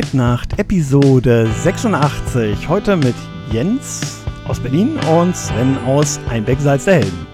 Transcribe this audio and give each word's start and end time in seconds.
Bitnacht, 0.00 0.60
Episode 0.60 1.48
86. 1.48 2.68
Heute 2.68 2.96
mit 2.96 3.16
Jens 3.50 4.22
aus 4.46 4.60
Berlin 4.60 4.96
und 5.12 5.34
Sven 5.34 5.76
aus 5.78 6.20
Einbeck-Salz 6.28 6.84
der 6.84 6.94
Helden. 6.94 7.26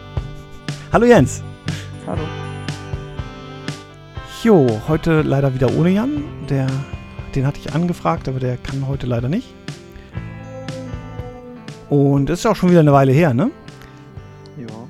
Hallo 0.91 1.05
Jens. 1.05 1.43
Hallo. 2.07 2.23
Jo, 4.43 4.81
heute 4.89 5.21
leider 5.21 5.53
wieder 5.53 5.77
ohne 5.77 5.91
Jan. 5.91 6.25
Der, 6.49 6.67
den 7.35 7.47
hatte 7.47 7.61
ich 7.61 7.75
angefragt, 7.75 8.31
aber 8.31 8.41
der 8.41 8.57
kann 8.57 8.89
heute 8.89 9.07
leider 9.07 9.29
nicht. 9.29 9.53
Und 11.91 12.31
es 12.31 12.39
ist 12.39 12.47
auch 12.47 12.57
schon 12.57 12.71
wieder 12.71 12.81
eine 12.81 12.95
Weile 12.95 13.13
her, 13.13 13.35
ne? 13.35 13.51
Ja, 14.57 14.89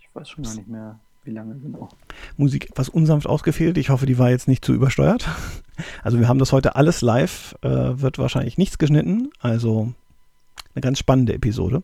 ich 0.00 0.08
weiß 0.12 0.28
schon 0.28 0.42
gar 0.42 0.54
nicht 0.56 0.66
mehr, 0.66 0.98
wie 1.22 1.30
lange 1.30 1.54
genau. 1.54 1.88
Musik 2.36 2.68
etwas 2.68 2.88
unsanft 2.88 3.28
ausgefehlt. 3.28 3.78
Ich 3.78 3.90
hoffe, 3.90 4.06
die 4.06 4.18
war 4.18 4.30
jetzt 4.30 4.48
nicht 4.48 4.64
zu 4.64 4.74
übersteuert. 4.74 5.28
Also 6.02 6.18
wir 6.18 6.28
haben 6.28 6.38
das 6.38 6.52
heute 6.52 6.76
alles 6.76 7.02
live, 7.02 7.54
äh, 7.62 7.68
wird 7.68 8.18
wahrscheinlich 8.18 8.58
nichts 8.58 8.78
geschnitten. 8.78 9.30
Also 9.40 9.92
eine 10.74 10.82
ganz 10.82 10.98
spannende 10.98 11.34
Episode. 11.34 11.82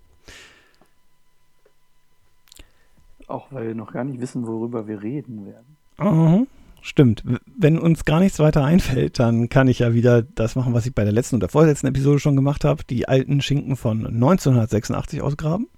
Auch 3.26 3.50
weil 3.50 3.68
wir 3.68 3.74
noch 3.74 3.92
gar 3.92 4.04
nicht 4.04 4.20
wissen, 4.20 4.46
worüber 4.46 4.86
wir 4.86 5.02
reden 5.02 5.46
werden. 5.46 5.76
Mhm, 5.98 6.46
stimmt. 6.82 7.24
Wenn 7.46 7.78
uns 7.78 8.04
gar 8.04 8.20
nichts 8.20 8.38
weiter 8.38 8.64
einfällt, 8.64 9.18
dann 9.18 9.48
kann 9.48 9.68
ich 9.68 9.78
ja 9.78 9.94
wieder 9.94 10.22
das 10.22 10.54
machen, 10.54 10.74
was 10.74 10.86
ich 10.86 10.94
bei 10.94 11.04
der 11.04 11.12
letzten 11.12 11.36
und 11.36 11.40
der 11.40 11.48
vorletzten 11.48 11.86
Episode 11.86 12.18
schon 12.18 12.36
gemacht 12.36 12.64
habe. 12.64 12.84
Die 12.84 13.08
alten 13.08 13.40
Schinken 13.40 13.76
von 13.76 14.06
1986 14.06 15.22
ausgraben. 15.22 15.68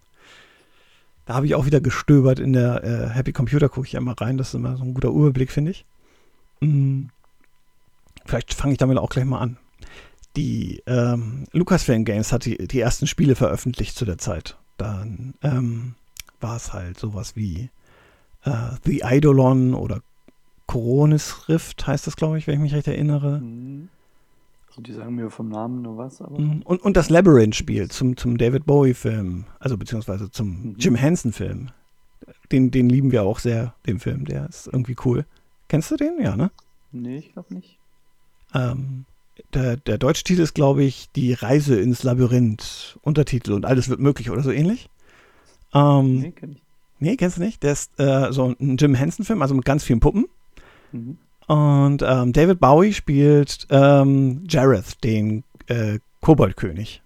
Da 1.27 1.34
habe 1.34 1.47
ich 1.47 1.55
auch 1.55 1.65
wieder 1.65 1.81
gestöbert 1.81 2.39
in 2.39 2.53
der 2.53 2.84
äh, 2.84 3.09
Happy 3.11 3.33
Computer, 3.33 3.69
gucke 3.69 3.87
ich 3.87 3.97
einmal 3.97 4.15
rein. 4.15 4.37
Das 4.37 4.49
ist 4.49 4.55
immer 4.55 4.77
so 4.77 4.84
ein 4.84 4.95
guter 4.95 5.09
Überblick, 5.09 5.51
finde 5.51 5.71
ich. 5.71 5.87
Mhm. 6.61 7.09
Vielleicht 8.25 8.55
fange 8.55 8.72
ich 8.72 8.78
damit 8.78 8.98
auch 8.98 9.11
gleich 9.11 9.25
mal 9.25 9.39
an. 9.39 9.58
Die 10.36 10.83
ähm, 10.86 11.44
Lucasfilm 11.53 12.05
Games 12.05 12.33
hat 12.33 12.44
die, 12.44 12.66
die 12.66 12.81
ersten 12.81 13.06
Spiele 13.06 13.36
veröffentlicht 13.36 13.97
zu 13.97 14.05
der 14.05 14.19
Zeit. 14.19 14.56
Dann 14.77 15.34
ähm, 15.42 15.94
war 16.41 16.56
es 16.56 16.72
halt 16.72 16.98
sowas 16.98 17.36
wie 17.36 17.70
äh, 18.44 18.50
The 18.84 19.05
Eidolon 19.05 19.75
oder 19.75 20.00
Coronis 20.66 21.48
Rift 21.48 21.86
heißt 21.86 22.06
das, 22.06 22.16
glaube 22.16 22.39
ich, 22.39 22.47
wenn 22.47 22.55
ich 22.55 22.61
mich 22.61 22.75
recht 22.75 22.89
erinnere. 22.89 23.41
Mhm. 23.41 23.89
Also 24.69 24.83
die 24.83 24.92
sagen 24.92 25.14
mir 25.14 25.31
vom 25.31 25.50
Namen 25.50 25.83
nur 25.83 25.98
was, 25.98 26.20
aber. 26.20 26.38
Mhm. 26.41 26.62
Und, 26.62 26.83
und 26.83 26.97
das 26.97 27.11
Labyrinth-Spiel 27.11 27.91
zum, 27.91 28.16
zum 28.16 28.38
David 28.38 28.66
Bowie-Film, 28.66 29.44
also 29.61 29.77
beziehungsweise 29.77 30.31
zum 30.31 30.48
Mhm. 30.62 30.77
Jim 30.78 30.94
Henson-Film. 30.97 31.70
Den, 32.50 32.70
den 32.70 32.88
lieben 32.88 33.12
wir 33.12 33.22
auch 33.22 33.38
sehr, 33.38 33.75
den 33.86 34.00
Film, 34.00 34.25
der 34.25 34.49
ist 34.49 34.66
irgendwie 34.66 34.97
cool. 35.04 35.26
Kennst 35.69 35.91
du 35.91 35.97
den? 35.97 36.20
Ja, 36.20 36.37
ne? 36.37 36.50
Nee, 36.91 37.19
ich 37.19 37.32
glaube 37.32 37.54
nicht. 37.54 37.78
Ähm, 38.54 39.04
der, 39.53 39.76
der 39.76 39.98
deutsche 39.98 40.25
Titel 40.25 40.42
ist, 40.42 40.54
glaube 40.54 40.84
ich, 40.84 41.10
Die 41.16 41.32
Reise 41.32 41.78
ins 41.81 42.03
Labyrinth. 42.03 42.98
Untertitel 43.03 43.53
und 43.53 43.65
alles 43.66 43.88
wird 43.88 44.00
möglich 44.00 44.31
oder 44.31 44.42
so 44.42 44.50
ähnlich. 44.50 44.88
Ähm, 45.72 46.20
Nee, 46.20 46.31
kenn 46.32 46.53
ich. 46.53 46.62
nee, 47.00 47.16
kennst 47.16 47.37
du 47.38 47.43
nicht? 47.43 47.62
Der 47.62 47.72
ist 47.72 47.98
äh, 47.98 48.32
so 48.32 48.54
ein 48.59 48.76
Jim 48.76 48.94
Henson-Film, 48.94 49.43
also 49.43 49.54
mit 49.54 49.64
ganz 49.64 49.82
vielen 49.84 50.00
Puppen. 50.00 50.26
Mhm. 50.93 51.19
Und 51.47 52.03
ähm, 52.06 52.32
David 52.32 52.60
Bowie 52.60 52.93
spielt 52.94 53.66
ähm, 53.70 54.44
Jareth, 54.48 55.03
den 55.04 55.44
äh, 55.66 55.98
Koboldkönig. 56.20 57.03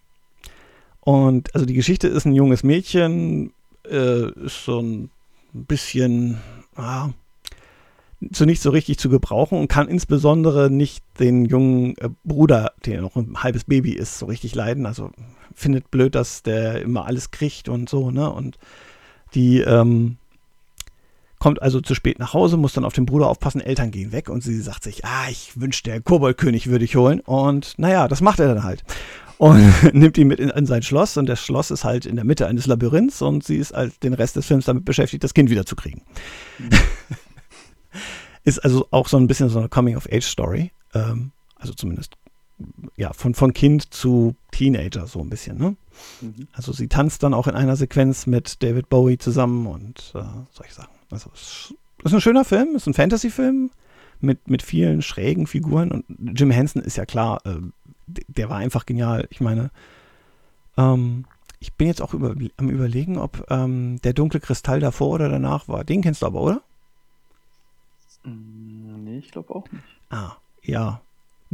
Und 1.00 1.53
also 1.54 1.66
die 1.66 1.75
Geschichte 1.75 2.06
ist 2.08 2.25
ein 2.26 2.34
junges 2.34 2.62
Mädchen, 2.62 3.53
äh, 3.91 4.31
ist 4.44 4.64
so 4.64 4.81
ein 4.81 5.10
bisschen 5.53 6.38
ah, 6.76 7.08
so 8.33 8.45
nicht 8.45 8.61
so 8.61 8.71
richtig 8.71 8.99
zu 8.99 9.09
gebrauchen 9.09 9.59
und 9.59 9.69
kann 9.69 9.89
insbesondere 9.89 10.71
nicht 10.71 11.05
den 11.21 11.45
jungen 11.45 11.97
äh, 11.99 12.09
Bruder, 12.25 12.73
der 12.84 13.01
noch 13.01 13.17
ein 13.17 13.43
halbes 13.43 13.65
Baby 13.65 13.93
ist, 13.93 14.19
so 14.19 14.27
richtig 14.27 14.55
leiden. 14.55 14.87
Also 14.87 15.11
findet 15.55 15.91
blöd, 15.91 16.15
dass 16.15 16.43
der 16.43 16.83
immer 16.83 17.06
alles 17.06 17.31
kriegt 17.31 17.69
und 17.69 17.89
so, 17.89 18.11
ne? 18.11 18.31
Und 18.31 18.59
die 19.34 19.61
ähm, 19.61 20.17
kommt 21.39 21.62
also 21.62 21.81
zu 21.81 21.95
spät 21.95 22.19
nach 22.19 22.34
Hause, 22.34 22.56
muss 22.56 22.73
dann 22.73 22.84
auf 22.84 22.93
den 22.93 23.06
Bruder 23.06 23.29
aufpassen, 23.29 23.61
Eltern 23.61 23.91
gehen 23.91 24.11
weg 24.12 24.29
und 24.29 24.43
sie 24.43 24.61
sagt 24.61 24.83
sich, 24.83 25.05
ah, 25.05 25.29
ich 25.31 25.61
wünschte, 25.61 25.91
der 25.91 26.00
Koboldkönig 26.00 26.69
würde 26.69 26.85
ich 26.85 26.97
holen. 26.97 27.21
Und 27.21 27.75
naja, 27.79 28.09
das 28.09 28.21
macht 28.21 28.41
er 28.41 28.53
dann 28.53 28.65
halt. 28.65 28.83
Und 29.37 29.73
nimmt 29.95 30.19
ihn 30.19 30.27
mit 30.27 30.41
in, 30.41 30.49
in 30.49 30.67
sein 30.67 30.83
Schloss 30.83 31.17
und 31.17 31.27
das 31.27 31.41
Schloss 31.41 31.71
ist 31.71 31.85
halt 31.85 32.06
in 32.06 32.17
der 32.17 32.25
Mitte 32.25 32.49
eines 32.49 32.67
Labyrinths 32.67 33.23
und 33.23 33.45
sie 33.45 33.56
ist 33.56 33.73
halt 33.73 34.03
den 34.03 34.15
Rest 34.15 34.35
des 34.35 34.47
Films 34.47 34.65
damit 34.65 34.85
beschäftigt, 34.85 35.23
das 35.23 35.35
Kind 35.35 35.50
wiederzukriegen. 35.50 36.03
ist 38.44 38.59
also 38.60 38.87
auch 38.91 39.09
so 39.09 39.16
ein 39.16 39.26
bisschen 39.26 39.49
so 39.49 39.59
eine 39.59 39.69
Coming-of-Age-Story. 39.69 40.72
Ähm, 40.94 41.32
also 41.56 41.75
zumindest 41.75 42.16
ja, 42.97 43.12
von, 43.12 43.34
von 43.34 43.53
Kind 43.53 43.93
zu 43.94 44.34
Teenager 44.50 45.06
so 45.06 45.21
ein 45.21 45.31
bisschen, 45.31 45.59
ne? 45.59 45.76
Mhm. 46.21 46.49
Also 46.53 46.72
sie 46.72 46.88
tanzt 46.88 47.22
dann 47.22 47.34
auch 47.34 47.47
in 47.47 47.54
einer 47.54 47.76
Sequenz 47.76 48.26
mit 48.26 48.62
David 48.62 48.88
Bowie 48.88 49.19
zusammen 49.19 49.66
und 49.66 50.12
äh, 50.15 50.22
solche 50.50 50.75
Sachen. 50.75 50.94
Also 51.10 51.31
es 51.34 51.75
ist 52.04 52.15
ein 52.15 52.21
schöner 52.21 52.44
Film, 52.44 52.75
ist 52.75 52.87
ein 52.87 52.94
Fantasy-Film 52.94 53.71
mit, 54.20 54.49
mit 54.49 54.62
vielen 54.62 55.03
schrägen 55.03 55.47
Figuren 55.47 55.93
und 55.93 56.05
Jim 56.38 56.50
Henson 56.50 56.82
ist 56.82 56.97
ja 56.97 57.06
klar, 57.06 57.41
äh, 57.44 57.60
der 58.06 58.49
war 58.49 58.56
einfach 58.56 58.87
genial. 58.87 59.26
Ich 59.31 59.41
meine, 59.41 59.70
ähm, 60.76 61.25
ich 61.60 61.75
bin 61.75 61.88
jetzt 61.88 62.03
auch 62.03 62.15
über, 62.15 62.34
am 62.56 62.70
überlegen, 62.70 63.19
ob 63.19 63.47
ähm, 63.50 64.00
der 64.03 64.12
dunkle 64.12 64.41
Kristall 64.41 64.81
davor 64.81 65.10
oder 65.10 65.28
danach 65.28 65.69
war. 65.69 65.84
Den 65.84 66.03
kennst 66.03 66.22
du 66.22 66.26
aber, 66.26 66.41
oder? 66.41 66.62
Mm, 68.25 69.05
Nee, 69.05 69.19
ich 69.19 69.31
glaube 69.31 69.55
auch 69.55 69.71
nicht. 69.73 69.84
Ah, 70.11 70.37
ja, 70.62 71.01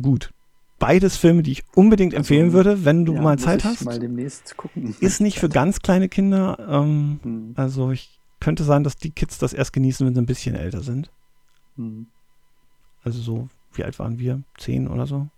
gut. 0.00 0.30
Beides 0.78 1.16
Filme, 1.16 1.42
die 1.42 1.52
ich 1.52 1.62
unbedingt 1.76 2.14
empfehlen 2.14 2.46
Also, 2.46 2.56
würde, 2.56 2.84
wenn 2.84 3.04
du 3.04 3.14
Ja, 3.14 3.22
mal 3.22 3.38
Zeit 3.38 3.60
ich 3.60 3.64
hast. 3.64 3.84
mal 3.84 3.98
demnächst 3.98 4.56
gucken. 4.56 4.94
Ist 5.00 5.20
nicht 5.20 5.38
für 5.38 5.48
ganz 5.48 5.80
kleine 5.80 6.08
Kinder. 6.08 6.58
Ähm, 6.68 7.20
Mhm. 7.22 7.52
also 7.56 7.90
ich 7.92 8.18
könnte 8.40 8.64
sein, 8.64 8.84
dass 8.84 8.96
die 8.96 9.10
Kids 9.10 9.38
das 9.38 9.52
erst 9.52 9.72
genießen, 9.72 10.06
wenn 10.06 10.14
sie 10.14 10.20
ein 10.20 10.26
bisschen 10.26 10.54
älter 10.54 10.82
sind. 10.82 11.10
Mhm. 11.76 12.06
Also 13.02 13.20
so, 13.20 13.48
wie 13.72 13.84
alt 13.84 13.98
waren 13.98 14.18
wir? 14.18 14.42
Zehn 14.58 14.88
oder 14.88 15.06
so? 15.06 15.28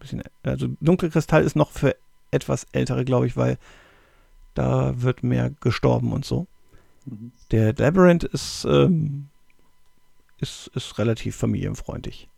Bisschen, 0.00 0.22
also 0.42 0.68
Dunkle 0.80 1.10
Kristall 1.10 1.42
ist 1.44 1.56
noch 1.56 1.70
für 1.70 1.94
etwas 2.30 2.66
ältere, 2.72 3.04
glaube 3.04 3.26
ich, 3.26 3.36
weil 3.36 3.58
da 4.54 5.00
wird 5.02 5.22
mehr 5.22 5.50
gestorben 5.60 6.12
und 6.12 6.24
so. 6.24 6.46
Mhm. 7.04 7.32
Der 7.50 7.74
Labyrinth 7.74 8.24
ist, 8.24 8.64
ähm, 8.68 9.28
ist, 10.40 10.70
ist 10.74 10.98
relativ 10.98 11.36
familienfreundlich. 11.36 12.28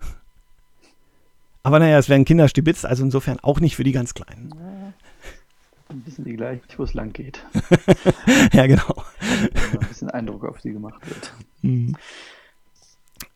Aber 1.62 1.78
naja, 1.78 1.98
es 1.98 2.08
werden 2.08 2.24
Kinder 2.24 2.48
stibitzt, 2.48 2.86
also 2.86 3.02
insofern 3.02 3.40
auch 3.40 3.60
nicht 3.60 3.76
für 3.76 3.84
die 3.84 3.92
ganz 3.92 4.14
Kleinen. 4.14 4.94
Dann 5.88 6.06
wissen 6.06 6.24
die 6.24 6.36
gleich, 6.36 6.60
wo 6.76 6.84
es 6.84 6.94
lang 6.94 7.12
geht. 7.12 7.44
ja, 8.52 8.66
genau. 8.66 9.04
Wenn 9.20 9.80
ein 9.80 9.88
bisschen 9.88 10.10
Eindruck 10.10 10.44
auf 10.44 10.60
die 10.60 10.72
gemacht 10.72 11.06
wird. 11.08 11.32
Mhm. 11.62 11.96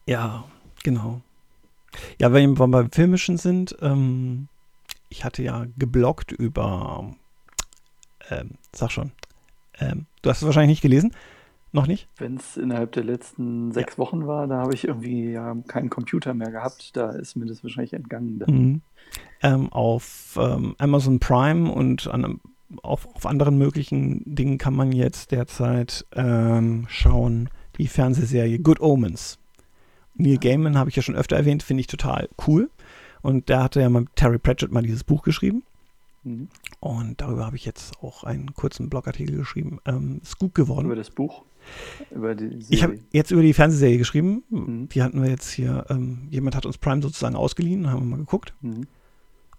Ja, 0.07 0.45
genau. 0.83 1.21
Ja, 2.19 2.33
wenn 2.33 2.59
wir 2.59 2.67
beim 2.67 2.91
Filmischen 2.91 3.37
sind, 3.37 3.77
ähm, 3.81 4.49
ich 5.09 5.25
hatte 5.25 5.43
ja 5.43 5.67
gebloggt 5.77 6.33
über, 6.33 7.15
ähm, 8.31 8.53
sag 8.75 8.91
schon, 8.91 9.13
ähm, 9.79 10.07
du 10.23 10.31
hast 10.31 10.39
es 10.39 10.45
wahrscheinlich 10.45 10.71
nicht 10.71 10.83
gelesen, 10.83 11.15
noch 11.73 11.87
nicht? 11.87 12.09
Wenn 12.17 12.37
es 12.37 12.57
innerhalb 12.57 12.93
der 12.93 13.05
letzten 13.05 13.73
sechs 13.73 13.99
Wochen 13.99 14.27
war, 14.27 14.47
da 14.47 14.59
habe 14.59 14.75
ich 14.75 14.85
irgendwie 14.85 15.33
ja 15.33 15.55
keinen 15.67 15.91
Computer 15.91 16.35
mehr 16.35 16.51
gehabt. 16.51 16.97
Da 16.97 17.11
ist 17.11 17.37
mir 17.37 17.47
das 17.47 17.63
wahrscheinlich 17.63 17.93
entgangen. 17.93 18.43
Mhm. 18.47 18.83
Ähm, 19.43 19.73
auf 19.73 20.39
ähm, 20.41 20.75
Amazon 20.79 21.21
Prime 21.21 21.71
und 21.71 22.09
an, 22.09 22.41
auf, 22.83 23.07
auf 23.15 23.27
anderen 23.27 23.59
möglichen 23.59 24.23
Dingen 24.25 24.59
kann 24.59 24.75
man 24.75 24.93
jetzt 24.93 25.33
derzeit 25.33 26.07
ähm, 26.15 26.87
schauen, 26.89 27.51
die 27.79 27.89
Fernsehserie 27.89 28.59
Good 28.59 28.81
Omens. 28.81 29.39
Neil 30.15 30.39
Gaiman 30.39 30.77
habe 30.77 30.91
ich 30.91 30.97
ja 30.97 31.03
schon 31.03 31.15
öfter 31.15 31.37
erwähnt, 31.37 31.63
finde 31.63 31.83
ich 31.83 31.87
total 31.87 32.29
cool. 32.47 32.71
Und 33.23 33.49
der 33.49 33.63
hatte 33.63 33.81
ja 33.81 33.89
mit 33.89 34.09
Terry 34.17 34.39
Pratchett 34.39 34.73
mal 34.73 34.83
dieses 34.83 35.05
Buch 35.05 35.23
geschrieben. 35.23 35.63
Mhm. 36.25 36.49
Und 36.81 37.21
darüber 37.21 37.47
habe 37.47 37.57
ich 37.57 37.65
jetzt 37.65 38.03
auch 38.03 38.25
einen 38.25 38.55
kurzen 38.55 38.91
Blogartikel 38.91 39.37
geschrieben. 39.37 39.79
Ähm, 39.87 40.21
ist 40.23 40.39
gut 40.39 40.55
geworden. 40.55 40.87
Über 40.87 40.97
das 40.97 41.11
Buch. 41.11 41.45
Über 42.11 42.35
die 42.35 42.49
Serie. 42.49 42.67
Ich 42.69 42.83
habe 42.83 42.99
jetzt 43.13 43.31
über 43.31 43.43
die 43.43 43.53
Fernsehserie 43.53 43.99
geschrieben. 43.99 44.45
Mhm. 44.51 44.89
Die 44.89 45.03
hatten 45.03 45.23
wir 45.23 45.31
jetzt 45.31 45.51
hier, 45.51 45.87
ähm, 45.89 46.29
jemand 46.31 46.57
hat 46.57 46.67
uns 46.67 46.79
Prime 46.79 47.03
sozusagen 47.03 47.37
ausgeliehen, 47.37 47.91
haben 47.91 48.01
wir 48.01 48.17
mal 48.17 48.19
geguckt. 48.19 48.55
Mhm. 48.61 48.87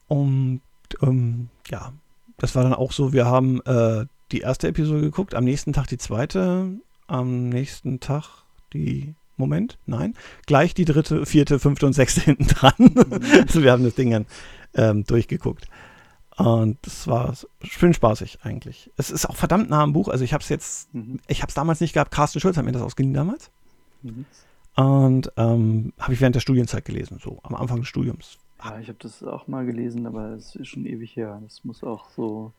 Und 0.07 0.61
ähm, 1.01 1.49
ja, 1.69 1.93
das 2.37 2.55
war 2.55 2.63
dann 2.63 2.73
auch 2.73 2.91
so, 2.91 3.13
wir 3.13 3.25
haben 3.25 3.61
äh, 3.65 4.05
die 4.31 4.39
erste 4.39 4.67
Episode 4.67 5.01
geguckt, 5.01 5.35
am 5.35 5.43
nächsten 5.43 5.73
Tag 5.73 5.87
die 5.87 5.97
zweite, 5.97 6.79
am 7.07 7.49
nächsten 7.49 7.99
Tag 7.99 8.43
die, 8.73 9.13
Moment, 9.37 9.77
nein, 9.85 10.15
gleich 10.47 10.73
die 10.73 10.85
dritte, 10.85 11.25
vierte, 11.25 11.59
fünfte 11.59 11.85
und 11.85 11.93
sechste 11.93 12.21
hinten 12.25 12.47
dran. 12.47 12.93
also 13.47 13.63
wir 13.63 13.71
haben 13.71 13.83
das 13.83 13.95
Ding 13.95 14.11
dann 14.11 14.25
ähm, 14.73 15.03
durchgeguckt. 15.05 15.67
Und 16.39 16.77
das 16.83 17.05
war 17.07 17.33
schön 17.61 17.93
spaßig 17.93 18.39
eigentlich. 18.43 18.89
Es 18.95 19.11
ist 19.11 19.25
auch 19.25 19.35
verdammt 19.35 19.69
nah 19.69 19.83
am 19.83 19.91
Buch. 19.91 20.07
Also 20.07 20.23
ich 20.23 20.33
habe 20.33 20.41
es 20.41 20.47
jetzt, 20.47 20.93
Mhm. 20.93 21.19
ich 21.27 21.41
habe 21.41 21.49
es 21.49 21.53
damals 21.53 21.81
nicht 21.81 21.93
gehabt. 21.93 22.11
Carsten 22.11 22.39
Schulz 22.39 22.55
hat 22.55 22.63
mir 22.63 22.71
das 22.71 22.81
ausgeliehen 22.81 23.13
damals. 23.13 23.51
Mhm. 24.03 24.25
Und 24.75 25.31
ähm, 25.35 25.91
habe 25.99 26.13
ich 26.13 26.21
während 26.21 26.35
der 26.35 26.39
Studienzeit 26.39 26.85
gelesen, 26.85 27.19
so 27.21 27.39
am 27.43 27.55
Anfang 27.55 27.79
des 27.79 27.89
Studiums. 27.89 28.37
Ja, 28.63 28.79
ich 28.79 28.87
habe 28.87 28.97
das 29.01 29.21
auch 29.21 29.47
mal 29.47 29.65
gelesen, 29.65 30.05
aber 30.07 30.29
es 30.29 30.55
ist 30.55 30.69
schon 30.69 30.85
ewig 30.85 31.13
her. 31.17 31.41
Das 31.43 31.65
muss 31.65 31.83
auch 31.83 32.09
so 32.15 32.53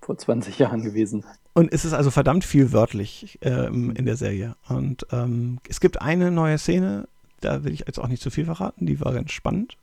vor 0.00 0.18
20 0.18 0.58
Jahren 0.58 0.82
gewesen 0.82 1.22
sein. 1.22 1.36
Und 1.54 1.72
es 1.72 1.84
ist 1.84 1.92
also 1.92 2.10
verdammt 2.10 2.44
viel 2.44 2.72
wörtlich 2.72 3.38
ähm, 3.42 3.92
in 3.92 4.04
der 4.04 4.16
Serie. 4.16 4.56
Und 4.68 5.06
ähm, 5.12 5.58
es 5.68 5.78
gibt 5.78 6.02
eine 6.02 6.32
neue 6.32 6.58
Szene, 6.58 7.06
da 7.40 7.62
will 7.62 7.72
ich 7.72 7.80
jetzt 7.86 8.00
auch 8.00 8.08
nicht 8.08 8.22
zu 8.22 8.30
viel 8.30 8.46
verraten, 8.46 8.86
die 8.86 9.00
war 9.00 9.12
ganz 9.12 9.30
spannend. 9.30 9.76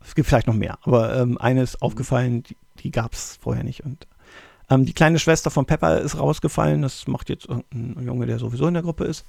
Es 0.00 0.14
gibt 0.14 0.28
vielleicht 0.28 0.46
noch 0.46 0.54
mehr, 0.54 0.78
aber 0.82 1.16
ähm, 1.16 1.38
eine 1.38 1.62
ist 1.62 1.82
aufgefallen, 1.82 2.42
die, 2.44 2.56
die 2.80 2.90
gab 2.90 3.12
es 3.12 3.38
vorher 3.40 3.64
nicht. 3.64 3.84
Und 3.84 4.06
ähm, 4.70 4.84
die 4.84 4.92
kleine 4.92 5.18
Schwester 5.18 5.50
von 5.50 5.66
Pepper 5.66 6.00
ist 6.00 6.18
rausgefallen. 6.18 6.82
Das 6.82 7.06
macht 7.06 7.28
jetzt 7.28 7.46
irgendein 7.46 8.04
Junge, 8.04 8.26
der 8.26 8.38
sowieso 8.38 8.66
in 8.66 8.74
der 8.74 8.82
Gruppe 8.82 9.04
ist. 9.04 9.24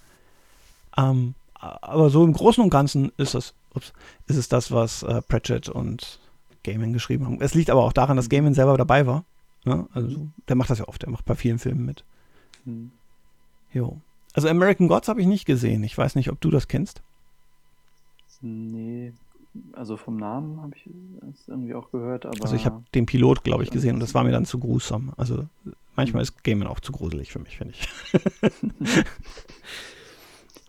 Ähm, 0.97 1.35
aber 1.59 2.09
so 2.09 2.23
im 2.23 2.33
Großen 2.33 2.63
und 2.63 2.69
Ganzen 2.69 3.11
ist 3.17 3.35
es, 3.35 3.53
ups, 3.73 3.93
ist 4.27 4.37
es 4.37 4.47
das, 4.47 4.71
was 4.71 5.03
äh, 5.03 5.21
Pratchett 5.21 5.69
und 5.69 6.19
Gaiman 6.63 6.93
geschrieben 6.93 7.25
haben. 7.25 7.41
Es 7.41 7.53
liegt 7.53 7.69
aber 7.69 7.83
auch 7.83 7.93
daran, 7.93 8.17
dass 8.17 8.29
Gaiman 8.29 8.53
selber 8.53 8.77
dabei 8.77 9.05
war. 9.05 9.25
Ne? 9.65 9.87
Also, 9.93 10.27
der 10.47 10.55
macht 10.55 10.69
das 10.69 10.79
ja 10.79 10.87
oft. 10.87 11.01
Der 11.01 11.09
macht 11.09 11.25
bei 11.25 11.35
vielen 11.35 11.59
Filmen 11.59 11.85
mit. 11.85 12.03
Mhm. 12.65 12.91
Jo. 13.73 13.99
Also 14.33 14.47
American 14.47 14.87
Gods 14.87 15.07
habe 15.07 15.21
ich 15.21 15.27
nicht 15.27 15.45
gesehen. 15.45 15.83
Ich 15.83 15.97
weiß 15.97 16.15
nicht, 16.15 16.29
ob 16.31 16.39
du 16.39 16.49
das 16.49 16.67
kennst. 16.67 17.01
Nee, 18.41 19.13
also 19.73 19.97
vom 19.97 20.17
Namen 20.17 20.61
habe 20.61 20.75
ich 20.75 20.89
es 21.33 21.47
irgendwie 21.47 21.73
auch 21.73 21.91
gehört, 21.91 22.25
aber. 22.25 22.41
Also 22.41 22.55
ich 22.55 22.65
habe 22.65 22.83
den 22.93 23.05
Pilot, 23.05 23.43
glaube 23.43 23.63
ich, 23.63 23.71
gesehen 23.71 23.95
und 23.95 23.99
das 23.99 24.13
war 24.13 24.23
mir 24.23 24.31
dann 24.31 24.45
zu 24.45 24.59
gruesam. 24.59 25.13
Also 25.17 25.47
manchmal 25.95 26.21
ist 26.21 26.43
Gamen 26.43 26.67
auch 26.67 26.79
zu 26.79 26.91
gruselig 26.91 27.31
für 27.31 27.39
mich, 27.39 27.57
finde 27.57 27.73
ich. 27.73 27.89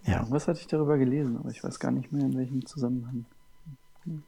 ja. 0.04 0.26
Was 0.30 0.48
hatte 0.48 0.60
ich 0.60 0.66
darüber 0.66 0.98
gelesen, 0.98 1.36
aber 1.36 1.50
ich 1.50 1.62
weiß 1.62 1.78
gar 1.78 1.90
nicht 1.90 2.10
mehr, 2.12 2.24
in 2.24 2.36
welchem 2.36 2.64
Zusammenhang. 2.64 3.26
Hm. 4.04 4.22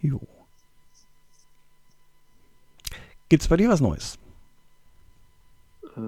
Jo. 0.00 0.20
Gibt's 3.28 3.48
bei 3.48 3.56
dir 3.56 3.68
was 3.68 3.80
Neues? 3.80 4.18
Äh, 5.96 6.00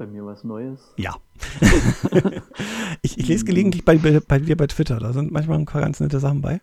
bei 0.00 0.06
mir 0.06 0.24
was 0.24 0.44
Neues? 0.44 0.80
Ja. 0.96 1.14
ich, 3.02 3.18
ich, 3.18 3.28
lese 3.28 3.44
gelegentlich 3.44 3.84
bei, 3.84 3.98
bei, 3.98 4.18
bei, 4.18 4.38
dir 4.38 4.56
bei 4.56 4.66
Twitter. 4.66 4.98
Da 4.98 5.12
sind 5.12 5.30
manchmal 5.30 5.58
ein 5.58 5.66
paar 5.66 5.82
ganz 5.82 6.00
nette 6.00 6.20
Sachen 6.20 6.40
bei. 6.40 6.62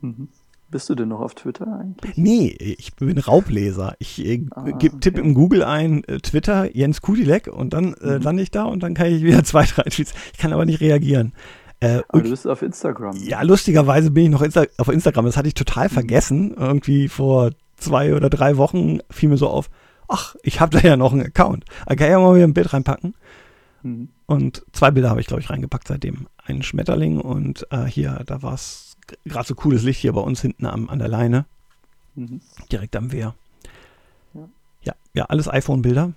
Mhm. 0.00 0.28
Bist 0.70 0.88
du 0.88 0.94
denn 0.94 1.08
noch 1.08 1.20
auf 1.20 1.34
Twitter 1.34 1.66
eigentlich? 1.78 2.16
Nee, 2.16 2.48
ich 2.58 2.94
bin 2.94 3.18
Raubleser. 3.18 3.94
Ich 3.98 4.24
äh, 4.24 4.46
ah, 4.52 4.64
okay. 4.66 4.90
tippe 5.00 5.20
im 5.20 5.34
Google 5.34 5.64
ein 5.64 6.02
äh, 6.04 6.18
Twitter 6.20 6.74
Jens 6.74 7.02
Kudilek 7.02 7.46
und 7.46 7.74
dann 7.74 7.92
äh, 8.00 8.16
mhm. 8.16 8.22
lande 8.22 8.42
ich 8.42 8.50
da 8.50 8.64
und 8.64 8.82
dann 8.82 8.94
kann 8.94 9.08
ich 9.08 9.22
wieder 9.22 9.44
zwei, 9.44 9.64
drei 9.64 9.82
Tweets. 9.82 10.14
Ich 10.32 10.38
kann 10.38 10.54
aber 10.54 10.64
nicht 10.64 10.80
reagieren. 10.80 11.34
Äh, 11.80 12.00
aber 12.08 12.22
du 12.22 12.30
bist 12.30 12.48
auf 12.48 12.62
Instagram. 12.62 13.18
Ja, 13.18 13.42
lustigerweise 13.42 14.10
bin 14.10 14.24
ich 14.24 14.30
noch 14.30 14.40
Insta 14.40 14.64
auf 14.78 14.88
Instagram. 14.88 15.26
Das 15.26 15.36
hatte 15.36 15.48
ich 15.48 15.54
total 15.54 15.88
mhm. 15.88 15.92
vergessen. 15.92 16.54
Irgendwie 16.56 17.08
vor 17.08 17.50
zwei 17.76 18.14
oder 18.14 18.30
drei 18.30 18.56
Wochen 18.56 19.00
fiel 19.10 19.28
mir 19.28 19.36
so 19.36 19.48
auf, 19.48 19.68
ach, 20.12 20.36
ich 20.42 20.60
habe 20.60 20.78
da 20.78 20.86
ja 20.86 20.96
noch 20.96 21.12
einen 21.12 21.26
Account. 21.26 21.64
Da 21.86 21.94
kann 21.94 22.06
ich 22.06 22.12
ja 22.12 22.18
mal 22.18 22.34
wieder 22.34 22.46
ein 22.46 22.54
Bild 22.54 22.72
reinpacken. 22.72 23.14
Mhm. 23.82 24.08
Und 24.26 24.64
zwei 24.72 24.90
Bilder 24.90 25.10
habe 25.10 25.20
ich, 25.20 25.26
glaube 25.26 25.40
ich, 25.40 25.50
reingepackt 25.50 25.88
seitdem. 25.88 26.28
Einen 26.44 26.62
Schmetterling 26.62 27.20
und 27.20 27.66
äh, 27.70 27.84
hier, 27.84 28.22
da 28.26 28.42
war 28.42 28.54
es 28.54 28.96
gerade 29.24 29.46
so 29.46 29.54
cooles 29.54 29.82
Licht 29.82 30.00
hier 30.00 30.12
bei 30.12 30.20
uns 30.20 30.40
hinten 30.40 30.66
am, 30.66 30.88
an 30.88 30.98
der 30.98 31.08
Leine. 31.08 31.46
Mhm. 32.14 32.40
Direkt 32.70 32.94
am 32.96 33.10
Wehr. 33.10 33.34
Ja, 34.34 34.48
ja, 34.82 34.94
ja 35.14 35.24
alles 35.24 35.48
iPhone-Bilder. 35.48 36.12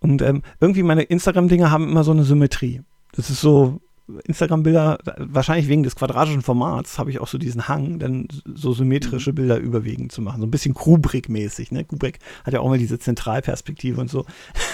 Und 0.00 0.22
ähm, 0.22 0.42
irgendwie 0.60 0.84
meine 0.84 1.02
Instagram-Dinger 1.02 1.70
haben 1.70 1.88
immer 1.88 2.04
so 2.04 2.12
eine 2.12 2.24
Symmetrie. 2.24 2.82
Das 3.12 3.30
ist 3.30 3.40
so, 3.40 3.80
Instagram-Bilder, 4.24 4.98
wahrscheinlich 5.18 5.68
wegen 5.68 5.82
des 5.82 5.96
quadratischen 5.96 6.42
Formats, 6.42 6.98
habe 6.98 7.10
ich 7.10 7.20
auch 7.20 7.28
so 7.28 7.38
diesen 7.38 7.68
Hang, 7.68 7.98
dann 7.98 8.28
so 8.54 8.72
symmetrische 8.72 9.32
mhm. 9.32 9.36
Bilder 9.36 9.58
überwiegend 9.58 10.12
zu 10.12 10.22
machen. 10.22 10.40
So 10.40 10.46
ein 10.46 10.50
bisschen 10.50 10.74
Kubrick-mäßig. 10.74 11.72
Ne? 11.72 11.84
Kubrick 11.84 12.18
hat 12.44 12.54
ja 12.54 12.60
auch 12.60 12.68
mal 12.68 12.78
diese 12.78 12.98
Zentralperspektive 12.98 14.00
und 14.00 14.10
so. 14.10 14.24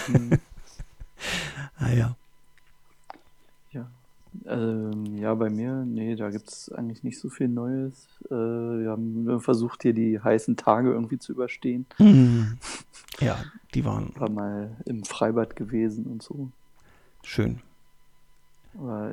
Mhm. 0.08 0.38
naja. 1.80 2.16
Ja. 3.72 3.90
Ähm, 4.46 5.16
ja, 5.16 5.34
bei 5.34 5.50
mir, 5.50 5.84
nee, 5.84 6.14
da 6.14 6.30
gibt 6.30 6.48
es 6.48 6.70
eigentlich 6.72 7.02
nicht 7.02 7.18
so 7.18 7.28
viel 7.28 7.48
Neues. 7.48 8.08
Äh, 8.26 8.34
wir 8.34 8.90
haben 8.90 9.40
versucht, 9.40 9.82
hier 9.82 9.94
die 9.94 10.20
heißen 10.20 10.56
Tage 10.56 10.92
irgendwie 10.92 11.18
zu 11.18 11.32
überstehen. 11.32 11.86
Mhm. 11.98 12.58
Ja, 13.20 13.38
die 13.74 13.84
waren. 13.84 14.12
War 14.16 14.30
mal 14.30 14.76
im 14.86 15.04
Freibad 15.04 15.56
gewesen 15.56 16.06
und 16.06 16.22
so. 16.22 16.50
Schön. 17.22 17.60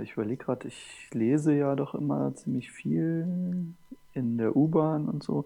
Ich 0.02 0.14
überlege 0.14 0.44
gerade, 0.44 0.68
ich 0.68 1.10
lese 1.14 1.54
ja 1.54 1.76
doch 1.76 1.94
immer 1.94 2.34
ziemlich 2.36 2.72
viel 2.72 3.28
in 4.14 4.38
der 4.38 4.56
U-Bahn 4.56 5.08
und 5.08 5.24
so. 5.24 5.46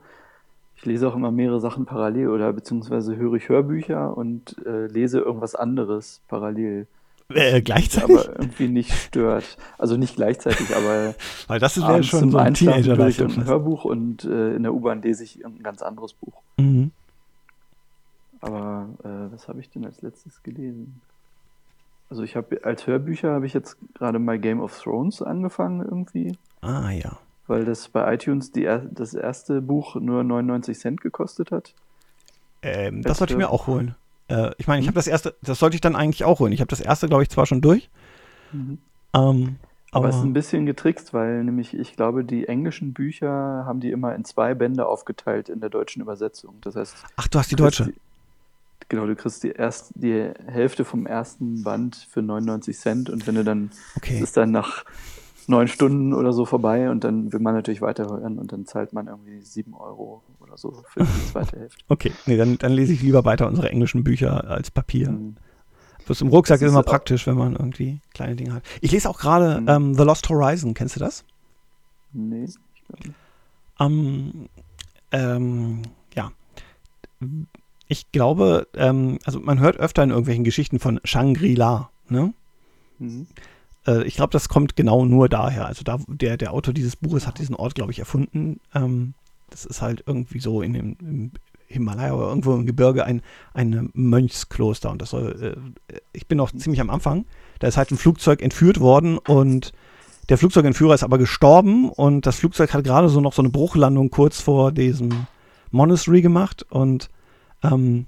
Ich 0.78 0.86
lese 0.86 1.08
auch 1.08 1.16
immer 1.16 1.32
mehrere 1.32 1.60
Sachen 1.60 1.86
parallel 1.86 2.30
oder 2.30 2.52
beziehungsweise 2.54 3.16
höre 3.16 3.34
ich 3.36 3.50
Hörbücher 3.50 4.16
und 4.16 4.56
äh, 4.66 4.88
lese 4.88 5.20
irgendwas 5.20 5.56
anderes 5.56 6.22
parallel. 6.28 6.88
Äh, 7.30 7.62
gleichzeitig? 7.62 8.18
Aber 8.18 8.40
irgendwie 8.40 8.68
nicht 8.68 8.94
stört. 8.94 9.58
Also 9.78 9.98
nicht 9.98 10.16
gleichzeitig, 10.16 10.76
aber. 10.76 11.16
Weil 11.48 11.60
das 11.60 11.78
wäre 11.78 12.04
schon 12.04 12.32
so 12.32 12.38
ein 12.38 12.54
teenager 12.54 12.98
höre 12.98 13.08
ich 13.08 13.22
ein 13.22 13.46
Hörbuch 13.46 13.86
und 13.86 14.26
äh, 14.26 14.56
in 14.56 14.64
der 14.64 14.74
U-Bahn 14.74 15.02
lese 15.02 15.24
ich 15.24 15.44
ein 15.46 15.64
ganz 15.64 15.82
anderes 15.82 16.14
Buch. 16.14 16.42
Mhm. 16.58 16.92
Aber 18.42 18.90
äh, 19.04 19.34
was 19.34 19.48
habe 19.48 19.60
ich 19.60 19.70
denn 19.72 19.86
als 19.86 20.02
letztes 20.02 20.44
gelesen? 20.44 21.02
Also 22.16 22.24
ich 22.24 22.38
habe 22.38 22.64
als 22.64 22.88
Hörbücher 22.88 23.34
habe 23.34 23.46
ich 23.46 23.54
jetzt 23.54 23.76
gerade 23.94 24.20
mal 24.20 24.40
Game 24.40 24.62
of 24.62 24.82
Thrones 24.82 25.22
angefangen 25.22 25.82
irgendwie. 25.82 26.38
Ah 26.62 26.90
ja. 26.90 27.18
Weil 27.46 27.66
das 27.66 27.90
bei 27.90 28.14
iTunes 28.14 28.54
die, 28.54 28.64
das 28.92 29.14
erste 29.14 29.62
Buch 29.62 29.96
nur 29.96 30.24
99 30.24 30.80
Cent 30.80 31.02
gekostet 31.02 31.52
hat. 31.52 31.74
Ähm, 32.62 33.02
das 33.02 33.18
sollte 33.18 33.34
ich 33.34 33.38
mir 33.38 33.50
auch 33.50 33.68
holen. 33.68 33.96
Äh, 34.30 34.52
ich 34.58 34.66
meine, 34.66 34.80
ich 34.80 34.86
hm? 34.86 34.92
habe 34.92 34.96
das 34.96 35.08
erste, 35.08 35.36
das 35.42 35.60
sollte 35.60 35.76
ich 35.76 35.82
dann 35.82 35.98
eigentlich 35.98 36.24
auch 36.24 36.40
holen. 36.40 36.54
Ich 36.54 36.62
habe 36.62 36.70
das 36.70 36.80
erste, 36.80 37.10
glaube 37.10 37.24
ich, 37.24 37.30
zwar 37.30 37.46
schon 37.46 37.60
durch. 37.60 37.90
Mhm. 38.54 38.78
Ähm, 39.14 39.58
aber 39.92 40.08
es 40.08 40.16
ist 40.16 40.24
ein 40.24 40.32
bisschen 40.32 40.66
getrickst, 40.66 41.14
weil 41.14 41.44
nämlich 41.44 41.74
ich 41.74 41.98
glaube, 41.98 42.24
die 42.24 42.48
englischen 42.48 42.94
Bücher 42.94 43.30
haben 43.66 43.82
die 43.82 43.92
immer 43.92 44.16
in 44.16 44.24
zwei 44.24 44.54
Bände 44.54 44.88
aufgeteilt 44.88 45.50
in 45.50 45.60
der 45.60 45.70
deutschen 45.70 46.02
Übersetzung. 46.02 46.56
Das 46.62 46.78
heißt, 46.78 46.96
ach, 47.18 47.28
du 47.28 47.40
hast 47.40 47.52
die 47.52 47.58
deutsche. 47.58 47.86
Die, 47.86 47.94
Genau, 48.88 49.08
du 49.08 49.16
kriegst 49.16 49.44
die, 49.44 49.52
erst, 49.52 49.94
die 49.96 50.32
Hälfte 50.46 50.86
vom 50.86 51.08
ersten 51.08 51.64
Band 51.64 51.96
für 51.96 52.22
99 52.22 52.78
Cent 52.78 53.10
und 53.10 53.26
wenn 53.26 53.36
du 53.36 53.44
dann, 53.44 53.72
okay. 53.98 54.20
ist 54.20 54.38
dann 54.38 54.52
nach 54.52 54.86
neun 55.48 55.68
Stunden 55.68 56.14
oder 56.14 56.34
so 56.34 56.46
vorbei 56.46 56.90
und 56.90 57.04
dann 57.04 57.34
will 57.34 57.40
man 57.40 57.56
natürlich 57.56 57.82
weiterhören 57.82 58.38
und 58.38 58.52
dann 58.52 58.66
zahlt 58.66 58.94
man 58.94 59.08
irgendwie 59.08 59.42
sieben 59.42 59.74
Euro 59.74 60.24
oder 60.40 60.58
so 60.58 60.84
für 60.88 61.02
die 61.02 61.26
zweite 61.32 61.60
Hälfte. 61.60 61.84
Okay, 61.88 62.12
nee, 62.26 62.38
dann, 62.38 62.58
dann 62.58 62.72
lese 62.72 62.94
ich 62.94 63.02
lieber 63.02 63.26
weiter 63.26 63.48
unsere 63.48 63.70
englischen 63.70 64.04
Bücher 64.04 64.50
als 64.50 64.72
Papier. 64.72 65.12
Mhm. 65.12 65.38
Das 66.08 66.22
im 66.22 66.28
Rucksack 66.28 66.60
das 66.60 66.68
ist 66.68 66.72
immer 66.72 66.84
praktisch, 66.84 67.26
wenn 67.26 67.38
man 67.38 67.54
irgendwie 67.54 68.00
kleine 68.14 68.36
Dinge 68.36 68.54
hat. 68.54 68.64
Ich 68.82 68.92
lese 68.92 69.10
auch 69.10 69.18
gerade 69.18 69.62
mhm. 69.62 69.68
ähm, 69.68 69.94
The 69.96 70.04
Lost 70.04 70.30
Horizon, 70.30 70.76
kennst 70.76 70.96
du 70.96 71.00
das? 71.00 71.26
Nee, 72.14 72.46
ich 72.46 72.56
glaube 72.88 73.08
nicht. 73.08 73.16
Um, 73.78 74.48
ähm, 75.12 75.82
ja 76.14 76.32
ich 77.88 78.12
glaube, 78.12 78.68
ähm, 78.76 79.20
also 79.26 79.40
man 79.40 79.60
hört 79.60 79.78
öfter 79.78 80.04
in 80.04 80.10
irgendwelchen 80.10 80.44
Geschichten 80.44 80.80
von 80.80 81.00
Shangri-La, 81.04 81.90
ne? 82.10 82.34
Mhm. 83.00 83.28
Äh, 83.86 84.04
ich 84.04 84.16
glaube, 84.16 84.32
das 84.32 84.50
kommt 84.50 84.76
genau 84.76 85.06
nur 85.06 85.30
daher. 85.30 85.66
Also 85.66 85.84
da, 85.84 86.00
der, 86.08 86.38
der 86.38 86.54
Autor 86.54 86.74
dieses 86.74 86.96
Buches 86.96 87.28
hat 87.28 87.40
diesen 87.40 87.56
Ort, 87.56 87.76
glaube 87.76 87.92
ich, 87.92 88.00
erfunden. 88.00 88.60
Ähm, 88.74 89.14
das 89.50 89.66
ist 89.66 89.82
halt 89.82 90.04
irgendwie 90.06 90.40
so 90.40 90.62
in 90.62 90.74
dem 90.74 90.98
im 91.00 91.32
Himalaya 91.68 92.14
oder 92.14 92.28
irgendwo 92.28 92.54
im 92.54 92.66
Gebirge 92.66 93.06
ein, 93.06 93.22
ein 93.54 93.90
Mönchskloster. 93.94 94.92
Und 94.92 95.02
das 95.02 95.10
soll, 95.12 95.58
äh, 95.92 96.00
ich 96.14 96.28
bin 96.28 96.38
noch 96.38 96.52
ziemlich 96.52 96.82
am 96.82 96.90
Anfang. 96.90 97.26
Da 97.60 97.68
ist 97.68 97.78
halt 97.78 97.92
ein 97.92 97.98
Flugzeug 97.98 98.42
entführt 98.42 98.80
worden 98.80 99.18
und 99.18 99.72
der 100.30 100.38
Flugzeugentführer 100.40 100.96
ist 100.96 101.04
aber 101.04 101.20
gestorben 101.20 101.90
und 101.90 102.26
das 102.26 102.38
Flugzeug 102.38 102.74
hat 102.74 102.84
gerade 102.84 103.10
so 103.10 103.22
noch 103.22 103.34
so 103.34 103.44
eine 103.44 103.50
Bruchlandung 103.50 104.10
kurz 104.10 104.42
vor 104.42 104.72
diesem 104.72 105.28
Monastery 105.70 106.22
gemacht 106.22 106.66
und 106.70 107.10
ähm, 107.74 108.06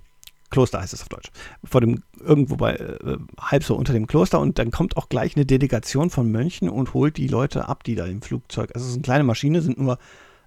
Kloster 0.49 0.79
heißt 0.79 0.93
es 0.93 1.01
auf 1.01 1.09
Deutsch. 1.09 1.29
Vor 1.63 1.81
dem, 1.81 2.03
irgendwo 2.19 2.55
bei, 2.55 2.75
äh, 2.75 3.17
halb 3.39 3.63
so 3.63 3.75
unter 3.75 3.93
dem 3.93 4.07
Kloster 4.07 4.39
und 4.39 4.59
dann 4.59 4.71
kommt 4.71 4.95
auch 4.97 5.09
gleich 5.09 5.35
eine 5.35 5.45
Delegation 5.45 6.09
von 6.09 6.31
Mönchen 6.31 6.69
und 6.69 6.93
holt 6.93 7.17
die 7.17 7.27
Leute 7.27 7.67
ab, 7.67 7.83
die 7.83 7.95
da 7.95 8.05
im 8.05 8.21
Flugzeug, 8.21 8.71
also 8.73 8.85
es 8.85 8.91
ist 8.91 8.97
eine 8.97 9.03
kleine 9.03 9.23
Maschine, 9.23 9.61
sind 9.61 9.77
nur 9.77 9.97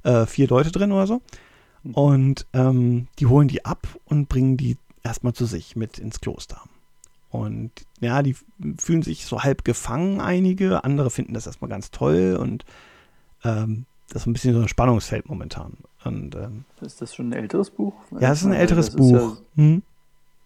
äh, 0.02 0.26
vier 0.26 0.48
Leute 0.48 0.72
drin 0.72 0.92
oder 0.92 1.06
so. 1.06 1.22
Mhm. 1.82 1.94
Und 1.94 2.46
ähm, 2.52 3.08
die 3.18 3.26
holen 3.26 3.48
die 3.48 3.64
ab 3.64 3.86
und 4.06 4.28
bringen 4.28 4.56
die 4.56 4.78
erstmal 5.02 5.34
zu 5.34 5.44
sich 5.44 5.76
mit 5.76 5.98
ins 5.98 6.20
Kloster. 6.20 6.62
Und 7.30 7.70
ja, 8.00 8.22
die 8.22 8.36
fühlen 8.78 9.02
sich 9.02 9.24
so 9.24 9.42
halb 9.42 9.64
gefangen, 9.64 10.20
einige, 10.20 10.82
andere 10.82 11.10
finden 11.10 11.34
das 11.34 11.46
erstmal 11.46 11.68
ganz 11.70 11.90
toll 11.90 12.36
und 12.40 12.64
ähm, 13.44 13.86
das 14.08 14.22
ist 14.22 14.26
ein 14.26 14.32
bisschen 14.32 14.54
so 14.54 14.60
ein 14.60 14.68
Spannungsfeld 14.68 15.28
momentan. 15.28 15.76
Und, 16.04 16.34
ähm, 16.34 16.64
ist 16.80 17.00
das 17.02 17.14
schon 17.14 17.30
ein 17.30 17.32
älteres 17.32 17.70
Buch? 17.70 17.94
Ja, 18.18 18.32
es 18.32 18.40
ist 18.40 18.46
ein 18.46 18.52
älteres 18.52 18.90
Buch. 18.90 19.12
Ja 19.12 19.36
hm? 19.56 19.82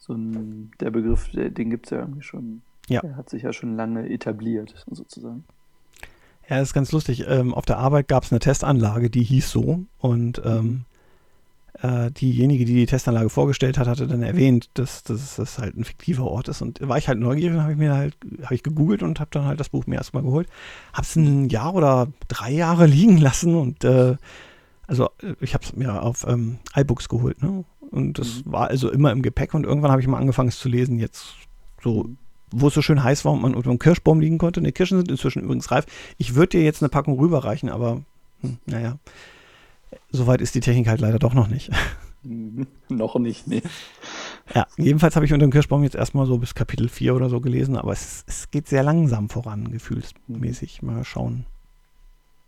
so 0.07 0.13
ein, 0.13 0.71
der 0.81 0.91
Begriff, 0.91 1.31
den 1.33 1.71
gibt 1.71 1.87
es 1.87 1.91
ja 1.91 2.01
irgendwie 2.01 2.23
schon. 2.23 2.63
Ja. 2.89 3.01
Der 3.01 3.17
hat 3.17 3.31
sich 3.31 3.43
ja 3.43 3.53
schon 3.53 3.77
lange 3.77 4.09
etabliert, 4.11 4.75
sozusagen. 4.91 5.45
Ja, 6.49 6.59
das 6.59 6.69
ist 6.69 6.75
ganz 6.75 6.93
lustig. 6.93 7.25
Ähm, 7.27 7.55
auf 7.55 7.65
der 7.65 7.79
Arbeit 7.79 8.09
gab 8.09 8.25
es 8.25 8.33
eine 8.33 8.39
Testanlage, 8.39 9.09
die 9.09 9.23
hieß 9.23 9.51
so. 9.51 9.85
Und 9.99 10.43
ähm, 10.45 10.85
äh, 11.81 12.11
diejenige, 12.11 12.67
die 12.67 12.75
die 12.75 12.87
Testanlage 12.87 13.31
vorgestellt 13.31 13.79
hat, 13.79 13.89
hatte 13.89 14.07
dann 14.07 14.23
erwähnt, 14.23 14.69
dass, 14.75 15.03
dass 15.05 15.37
das 15.37 15.59
halt 15.59 15.75
ein 15.79 15.85
fiktiver 15.85 16.25
Ort 16.25 16.49
ist. 16.49 16.61
Und 16.61 16.87
war 16.87 16.99
ich 16.99 17.09
halt 17.09 17.19
neugierig 17.19 17.57
und 17.57 17.63
habe 17.63 17.73
ich 17.73 17.79
mir 17.79 17.95
halt, 17.95 18.15
habe 18.43 18.55
ich 18.55 18.63
gegoogelt 18.63 19.03
und 19.03 19.21
habe 19.21 19.31
dann 19.33 19.47
halt 19.47 19.59
das 19.59 19.71
Buch 19.71 19.87
mir 19.87 19.97
erstmal 19.97 20.23
geholt. 20.23 20.49
Habe 20.93 21.03
es 21.03 21.17
ein 21.17 21.49
Jahr 21.49 21.75
oder 21.75 22.09
drei 22.29 22.51
Jahre 22.51 22.85
liegen 22.87 23.17
lassen 23.17 23.55
und 23.55 23.83
äh, 23.85 24.17
also 24.87 25.11
ich 25.41 25.55
habe 25.55 25.65
es 25.65 25.75
mir 25.75 26.03
auf 26.03 26.27
ähm, 26.27 26.59
iBooks 26.75 27.09
geholt, 27.09 27.43
ne? 27.43 27.65
Und 27.91 28.19
das 28.19 28.45
mhm. 28.45 28.53
war 28.53 28.69
also 28.69 28.91
immer 28.91 29.13
im 29.13 29.23
Gepäck 29.23 29.55
und 29.55 29.65
irgendwann 29.65 29.91
habe 29.91 30.01
ich 30.01 30.09
mal 30.09 30.19
angefangen 30.19 30.49
es 30.49 30.59
zu 30.59 30.69
lesen. 30.69 30.99
Jetzt 30.99 31.35
so 31.83 32.09
wo 32.57 32.69
es 32.69 32.75
so 32.75 32.83
schön 32.83 33.03
heiß 33.03 33.25
war 33.25 33.33
und 33.33 33.43
man 33.43 33.55
unter 33.55 33.71
einem 33.71 33.81
Kirschbaum 33.81 34.21
liegen 34.21 34.39
konnte. 34.39 34.63
Die 34.63 34.71
Kirschen 34.71 34.99
sind 34.99 35.11
inzwischen 35.11 35.43
übrigens 35.43 35.73
reif. 35.73 35.87
Ich 36.19 36.37
würde 36.37 36.51
dir 36.51 36.63
jetzt 36.63 36.83
eine 36.83 36.89
Packung 36.89 37.19
rüberreichen, 37.19 37.69
aber 37.69 38.03
hm, 38.43 38.59
naja, 38.67 38.99
soweit 40.11 40.41
ist 40.41 40.55
die 40.55 40.61
Technik 40.61 40.87
halt 40.87 41.01
leider 41.01 41.19
doch 41.19 41.35
noch 41.35 41.49
nicht. 41.49 41.71
Noch 42.89 43.17
nicht, 43.17 43.47
nee. 43.47 43.63
Ja, 44.55 44.67
jedenfalls 44.77 45.17
habe 45.17 45.27
ich 45.27 45.33
unter 45.33 45.47
dem 45.47 45.53
Kirschbaum 45.53 45.83
jetzt 45.83 45.97
erstmal 45.97 46.27
so 46.27 46.39
bis 46.39 46.55
Kapitel 46.55 46.89
4 46.89 47.15
oder 47.15 47.29
so 47.29 47.41
gelesen, 47.41 47.77
aber 47.77 47.93
es, 47.93 48.25
es 48.27 48.51
geht 48.51 48.69
sehr 48.69 48.83
langsam 48.83 49.29
voran, 49.29 49.71
gefühlsmäßig. 49.71 50.83
Mal 50.83 51.05
schauen, 51.05 51.47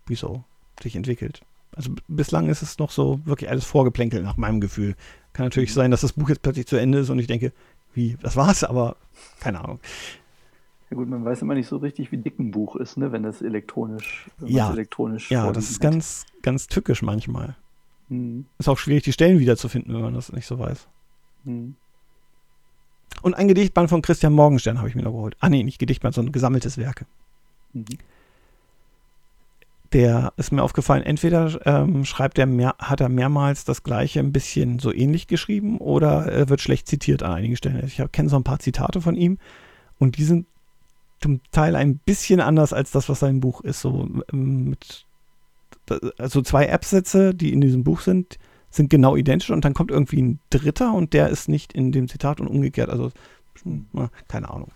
wie 0.07 0.15
so 0.15 0.45
sich 0.83 0.97
entwickelt. 0.97 1.43
Also 1.77 1.93
bislang 2.09 2.49
ist 2.49 2.63
es 2.63 2.79
noch 2.79 2.91
so 2.91 3.21
wirklich 3.27 3.51
alles 3.51 3.65
vorgeplänkelt 3.65 4.25
nach 4.25 4.39
meinem 4.39 4.61
Gefühl. 4.61 4.97
Kann 5.35 5.45
natürlich 5.45 5.71
mhm. 5.71 5.75
sein, 5.75 5.91
dass 5.91 6.01
das 6.01 6.15
Buch 6.15 6.31
jetzt 6.31 6.43
plötzlich 6.43 6.67
zu 6.67 6.77
Ende 6.77 6.99
ist 6.99 7.11
und 7.11 7.19
ich 7.19 7.27
denke, 7.27 7.53
wie, 7.93 8.17
das 8.23 8.35
war's, 8.35 8.65
aber 8.65 8.97
keine 9.41 9.61
Ahnung. 9.63 9.79
Ja 10.91 10.97
gut, 10.97 11.09
man 11.09 11.25
weiß 11.25 11.43
immer 11.43 11.55
nicht 11.55 11.69
so 11.69 11.77
richtig, 11.77 12.13
wie 12.13 12.17
dick 12.17 12.39
ein 12.39 12.51
Buch 12.51 12.77
ist, 12.77 12.97
ne, 12.97 13.13
wenn 13.13 13.23
das 13.23 13.43
elektronisch, 13.43 14.31
wenn 14.39 14.53
ja, 14.53 14.71
elektronisch 14.71 15.31
Ja, 15.31 15.53
das 15.53 15.71
ist 15.71 15.81
ganz, 15.81 16.25
ganz 16.43 16.67
tückisch 16.67 17.03
manchmal. 17.03 17.57
Mhm. 18.09 18.47
Ist 18.59 18.69
auch 18.69 18.79
schwierig, 18.79 19.03
die 19.03 19.13
Stellen 19.13 19.39
wiederzufinden, 19.39 19.93
wenn 19.95 20.01
man 20.01 20.15
das 20.15 20.33
nicht 20.33 20.47
so 20.47 20.59
weiß. 20.59 20.89
Mhm. 21.45 21.77
Und 23.21 23.35
ein 23.35 23.49
Gedichtband 23.49 23.91
von 23.91 24.01
Christian 24.01 24.33
Morgenstern 24.33 24.79
habe 24.79 24.89
ich 24.89 24.95
mir 24.95 25.03
noch 25.03 25.13
geholt. 25.13 25.37
Ah 25.41 25.51
nee, 25.51 25.63
nicht 25.63 25.79
Gedichtband, 25.79 26.15
sondern 26.15 26.33
gesammeltes 26.33 26.79
Werke. 26.79 27.07
Mhm 27.73 27.85
der 29.93 30.33
ist 30.37 30.53
mir 30.53 30.63
aufgefallen, 30.63 31.03
entweder 31.03 31.59
ähm, 31.67 32.05
schreibt 32.05 32.39
er 32.39 32.47
mehr, 32.47 32.75
hat 32.79 33.01
er 33.01 33.09
mehrmals 33.09 33.65
das 33.65 33.83
gleiche 33.83 34.21
ein 34.21 34.33
bisschen 34.33 34.79
so 34.79 34.93
ähnlich 34.93 35.27
geschrieben 35.27 35.79
oder 35.79 36.27
er 36.27 36.49
wird 36.49 36.61
schlecht 36.61 36.89
zitiert 36.89 37.23
an 37.23 37.33
einigen 37.33 37.57
Stellen. 37.57 37.85
Ich 37.87 38.03
kenne 38.13 38.29
so 38.29 38.37
ein 38.37 38.45
paar 38.45 38.59
Zitate 38.59 39.01
von 39.01 39.15
ihm 39.15 39.39
und 39.99 40.19
die 40.19 40.25
sind 40.25 40.47
zum 41.21 41.41
Teil 41.51 41.77
ein 41.77 41.99
bisschen 41.99 42.41
anders 42.41 42.73
als 42.73 42.91
das, 42.91 43.09
was 43.09 43.21
sein 43.21 43.41
Buch 43.41 43.63
ist. 43.63 43.81
So 43.81 44.09
ähm, 44.33 44.71
mit 44.71 45.07
also 46.19 46.43
zwei 46.43 46.73
Absätze, 46.73 47.35
die 47.35 47.53
in 47.53 47.61
diesem 47.61 47.85
Buch 47.85 48.01
sind, 48.01 48.39
sind 48.71 48.91
genau 48.91 49.17
identisch 49.17 49.51
und 49.51 49.65
dann 49.65 49.75
kommt 49.75 49.91
irgendwie 49.91 50.21
ein 50.21 50.41
dritter 50.51 50.93
und 50.93 51.13
der 51.13 51.29
ist 51.29 51.49
nicht 51.49 51.73
in 51.73 51.93
dem 51.93 52.09
Zitat 52.09 52.41
und 52.41 52.49
umgekehrt. 52.49 52.91
Also, 52.91 53.11
keine 54.29 54.51
Ahnung. 54.51 54.71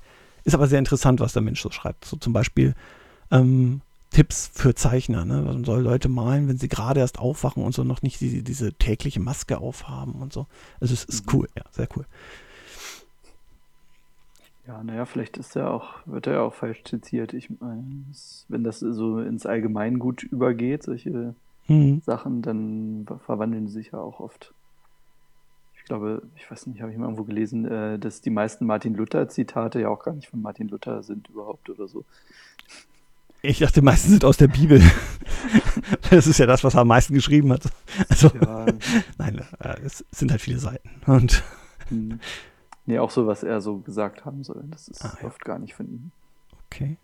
Ist 0.44 0.54
aber 0.54 0.68
sehr 0.68 0.78
interessant, 0.78 1.20
was 1.20 1.32
der 1.32 1.42
Mensch 1.42 1.60
so 1.60 1.70
schreibt. 1.70 2.04
So 2.04 2.16
zum 2.16 2.32
Beispiel, 2.32 2.74
ähm, 3.30 3.82
Tipps 4.10 4.50
für 4.52 4.74
Zeichner. 4.74 5.24
Ne? 5.24 5.42
Man 5.42 5.64
soll 5.64 5.82
Leute 5.82 6.08
malen, 6.08 6.48
wenn 6.48 6.58
sie 6.58 6.68
gerade 6.68 7.00
erst 7.00 7.18
aufwachen 7.18 7.62
und 7.62 7.72
so 7.72 7.84
noch 7.84 8.02
nicht 8.02 8.20
die, 8.20 8.42
diese 8.42 8.72
tägliche 8.72 9.20
Maske 9.20 9.58
aufhaben 9.58 10.14
und 10.14 10.32
so. 10.32 10.46
Also 10.80 10.94
es 10.94 11.04
ist 11.04 11.26
mhm. 11.26 11.32
cool, 11.32 11.48
ja, 11.56 11.64
sehr 11.70 11.88
cool. 11.96 12.06
Ja, 14.66 14.82
naja, 14.84 15.04
vielleicht 15.04 15.36
ist 15.36 15.56
er 15.56 15.70
auch, 15.70 15.94
wird 16.06 16.26
er 16.26 16.34
ja 16.34 16.40
auch 16.42 16.54
falsch 16.54 16.84
zitiert. 16.84 17.34
Ich 17.34 17.50
meine, 17.60 18.04
wenn 18.48 18.62
das 18.62 18.80
so 18.80 19.18
ins 19.18 19.46
Allgemeingut 19.46 20.22
übergeht, 20.22 20.84
solche 20.84 21.34
mhm. 21.66 22.02
Sachen, 22.04 22.42
dann 22.42 23.06
verwandeln 23.24 23.66
sie 23.66 23.74
sich 23.74 23.92
ja 23.92 23.98
auch 23.98 24.20
oft. 24.20 24.54
Ich 25.76 25.84
glaube, 25.84 26.22
ich 26.36 26.48
weiß 26.48 26.66
nicht, 26.68 26.82
habe 26.82 26.92
ich 26.92 26.98
mal 26.98 27.06
irgendwo 27.06 27.24
gelesen, 27.24 27.64
äh, 27.64 27.98
dass 27.98 28.20
die 28.20 28.30
meisten 28.30 28.64
Martin 28.64 28.94
Luther-Zitate 28.94 29.80
ja 29.80 29.88
auch 29.88 30.04
gar 30.04 30.14
nicht 30.14 30.28
von 30.28 30.40
Martin 30.40 30.68
Luther 30.68 31.02
sind 31.02 31.28
überhaupt 31.28 31.68
oder 31.68 31.88
so. 31.88 32.04
Ich 33.42 33.58
dachte, 33.58 33.80
die 33.80 33.84
meisten 33.84 34.10
sind 34.10 34.24
aus 34.24 34.36
der 34.36 34.48
Bibel. 34.48 34.82
das 36.10 36.26
ist 36.26 36.38
ja 36.38 36.46
das, 36.46 36.62
was 36.62 36.74
er 36.74 36.82
am 36.82 36.88
meisten 36.88 37.14
geschrieben 37.14 37.52
hat. 37.52 37.62
Also, 38.08 38.28
ja. 38.28 38.66
nein, 39.18 39.44
äh, 39.60 39.80
es 39.84 40.04
sind 40.10 40.30
halt 40.30 40.42
viele 40.42 40.58
Seiten. 40.58 40.90
Und 41.06 41.42
hm. 41.88 42.20
Nee, 42.86 42.98
auch 42.98 43.10
so, 43.10 43.26
was 43.26 43.42
er 43.42 43.60
so 43.60 43.78
gesagt 43.78 44.24
haben 44.24 44.42
soll. 44.42 44.64
Das 44.68 44.88
ist 44.88 45.04
ah, 45.04 45.16
ja. 45.20 45.28
oft 45.28 45.44
gar 45.44 45.58
nicht 45.58 45.74
von 45.74 45.86
ihm. 45.86 46.10
Okay. 46.66 46.96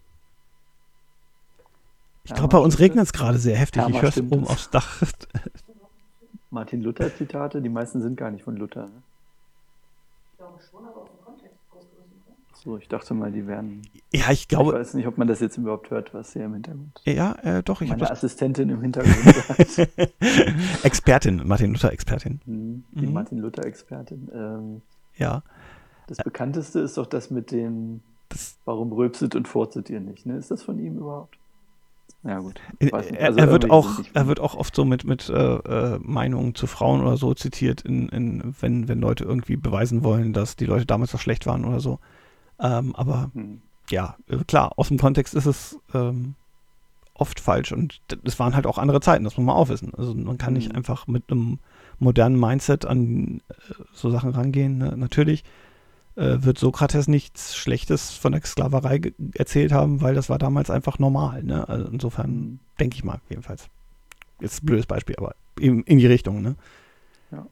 Ich 2.24 2.30
ja, 2.30 2.36
glaube, 2.36 2.56
bei 2.56 2.58
uns 2.58 2.78
regnet 2.80 3.04
es 3.04 3.12
gerade 3.12 3.38
sehr 3.38 3.56
heftig. 3.56 3.82
Ja, 3.82 3.88
ich 3.88 4.02
höre 4.02 4.08
es 4.08 4.18
oben 4.18 4.46
aufs 4.46 4.68
Dach. 4.70 5.02
Martin 6.50 6.82
Luther-Zitate, 6.82 7.62
die 7.62 7.68
meisten 7.68 8.00
sind 8.00 8.16
gar 8.16 8.30
nicht 8.30 8.42
von 8.42 8.56
Luther. 8.56 8.86
Ne? 8.86 9.02
Ich 10.32 10.38
glaube 10.38 10.58
schon, 10.70 10.84
aber 10.84 11.02
auf 11.02 11.10
so, 12.66 12.76
ich 12.78 12.88
dachte 12.88 13.14
mal, 13.14 13.30
die 13.30 13.46
wären. 13.46 13.82
Ja, 14.12 14.32
ich 14.32 14.48
glaube. 14.48 14.72
Ich 14.72 14.78
weiß 14.80 14.94
nicht, 14.94 15.06
ob 15.06 15.18
man 15.18 15.28
das 15.28 15.38
jetzt 15.38 15.56
überhaupt 15.56 15.90
hört, 15.90 16.12
was 16.12 16.32
hier 16.32 16.46
im 16.46 16.54
Hintergrund. 16.54 17.00
Ja, 17.04 17.36
äh, 17.44 17.62
doch. 17.62 17.80
Ich 17.80 17.90
Meine 17.90 18.10
Assistentin 18.10 18.70
im 18.70 18.80
Hintergrund. 18.82 19.88
Expertin, 20.82 21.42
Martin 21.46 21.70
Luther 21.70 21.92
Expertin. 21.92 22.40
Mhm, 22.44 22.84
die 22.90 23.06
mhm. 23.06 23.12
Martin 23.12 23.38
Luther 23.38 23.64
Expertin. 23.64 24.28
Ähm, 24.34 24.82
ja. 25.14 25.44
Das 26.08 26.18
bekannteste 26.18 26.80
ist 26.80 26.96
doch 26.98 27.06
das 27.06 27.30
mit 27.30 27.52
dem, 27.52 28.00
das, 28.30 28.58
warum 28.64 28.92
rülpset 28.92 29.36
und 29.36 29.46
furzet 29.46 29.88
ihr 29.88 30.00
nicht? 30.00 30.26
Ne? 30.26 30.36
Ist 30.36 30.50
das 30.50 30.64
von 30.64 30.80
ihm 30.80 30.96
überhaupt? 30.96 31.38
Ja, 32.24 32.40
gut. 32.40 32.60
Also 32.90 33.14
er, 33.14 33.38
er, 33.38 33.50
wird 33.52 33.70
auch, 33.70 34.00
er 34.12 34.26
wird 34.26 34.40
auch 34.40 34.56
oft 34.56 34.74
so 34.74 34.84
mit, 34.84 35.04
mit 35.04 35.28
äh, 35.28 35.34
äh, 35.34 35.98
Meinungen 36.02 36.56
zu 36.56 36.66
Frauen 36.66 37.00
oder 37.00 37.16
so 37.16 37.32
zitiert, 37.34 37.82
in, 37.82 38.08
in, 38.08 38.54
wenn, 38.60 38.88
wenn 38.88 39.00
Leute 39.00 39.22
irgendwie 39.22 39.56
beweisen 39.56 40.02
wollen, 40.02 40.32
dass 40.32 40.56
die 40.56 40.66
Leute 40.66 40.84
damals 40.84 41.12
so 41.12 41.18
schlecht 41.18 41.46
waren 41.46 41.64
oder 41.64 41.78
so. 41.78 42.00
Ähm, 42.58 42.94
aber 42.96 43.30
hm. 43.34 43.60
ja, 43.90 44.16
äh, 44.28 44.38
klar, 44.46 44.72
aus 44.76 44.88
dem 44.88 44.98
Kontext 44.98 45.34
ist 45.34 45.46
es 45.46 45.78
ähm, 45.94 46.34
oft 47.14 47.40
falsch 47.40 47.72
und 47.72 48.00
es 48.24 48.38
waren 48.38 48.54
halt 48.54 48.66
auch 48.66 48.78
andere 48.78 49.00
Zeiten, 49.00 49.24
das 49.24 49.36
muss 49.36 49.46
man 49.46 49.56
auch 49.56 49.68
wissen. 49.68 49.92
Also 49.94 50.14
man 50.14 50.38
kann 50.38 50.48
hm. 50.48 50.54
nicht 50.54 50.74
einfach 50.74 51.06
mit 51.06 51.30
einem 51.30 51.58
modernen 51.98 52.38
Mindset 52.38 52.84
an 52.84 53.40
äh, 53.48 53.54
so 53.92 54.10
Sachen 54.10 54.30
rangehen. 54.30 54.78
Ne? 54.78 54.96
Natürlich 54.96 55.44
äh, 56.16 56.38
wird 56.40 56.58
Sokrates 56.58 57.08
nichts 57.08 57.56
Schlechtes 57.56 58.12
von 58.12 58.32
der 58.32 58.44
Sklaverei 58.44 59.00
erzählt 59.34 59.72
haben, 59.72 60.00
weil 60.00 60.14
das 60.14 60.28
war 60.28 60.38
damals 60.38 60.70
einfach 60.70 60.98
normal. 60.98 61.42
Ne? 61.42 61.68
Also 61.68 61.90
insofern 61.90 62.26
hm. 62.26 62.58
denke 62.80 62.96
ich 62.96 63.04
mal, 63.04 63.20
jedenfalls. 63.28 63.68
Jetzt 64.38 64.62
ein 64.62 64.66
blödes 64.66 64.84
Beispiel, 64.84 65.16
aber 65.16 65.34
in, 65.58 65.82
in 65.84 65.96
die 65.96 66.06
Richtung, 66.06 66.42
ne? 66.42 66.56
Ja. 67.30 67.46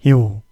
Jo 0.00 0.42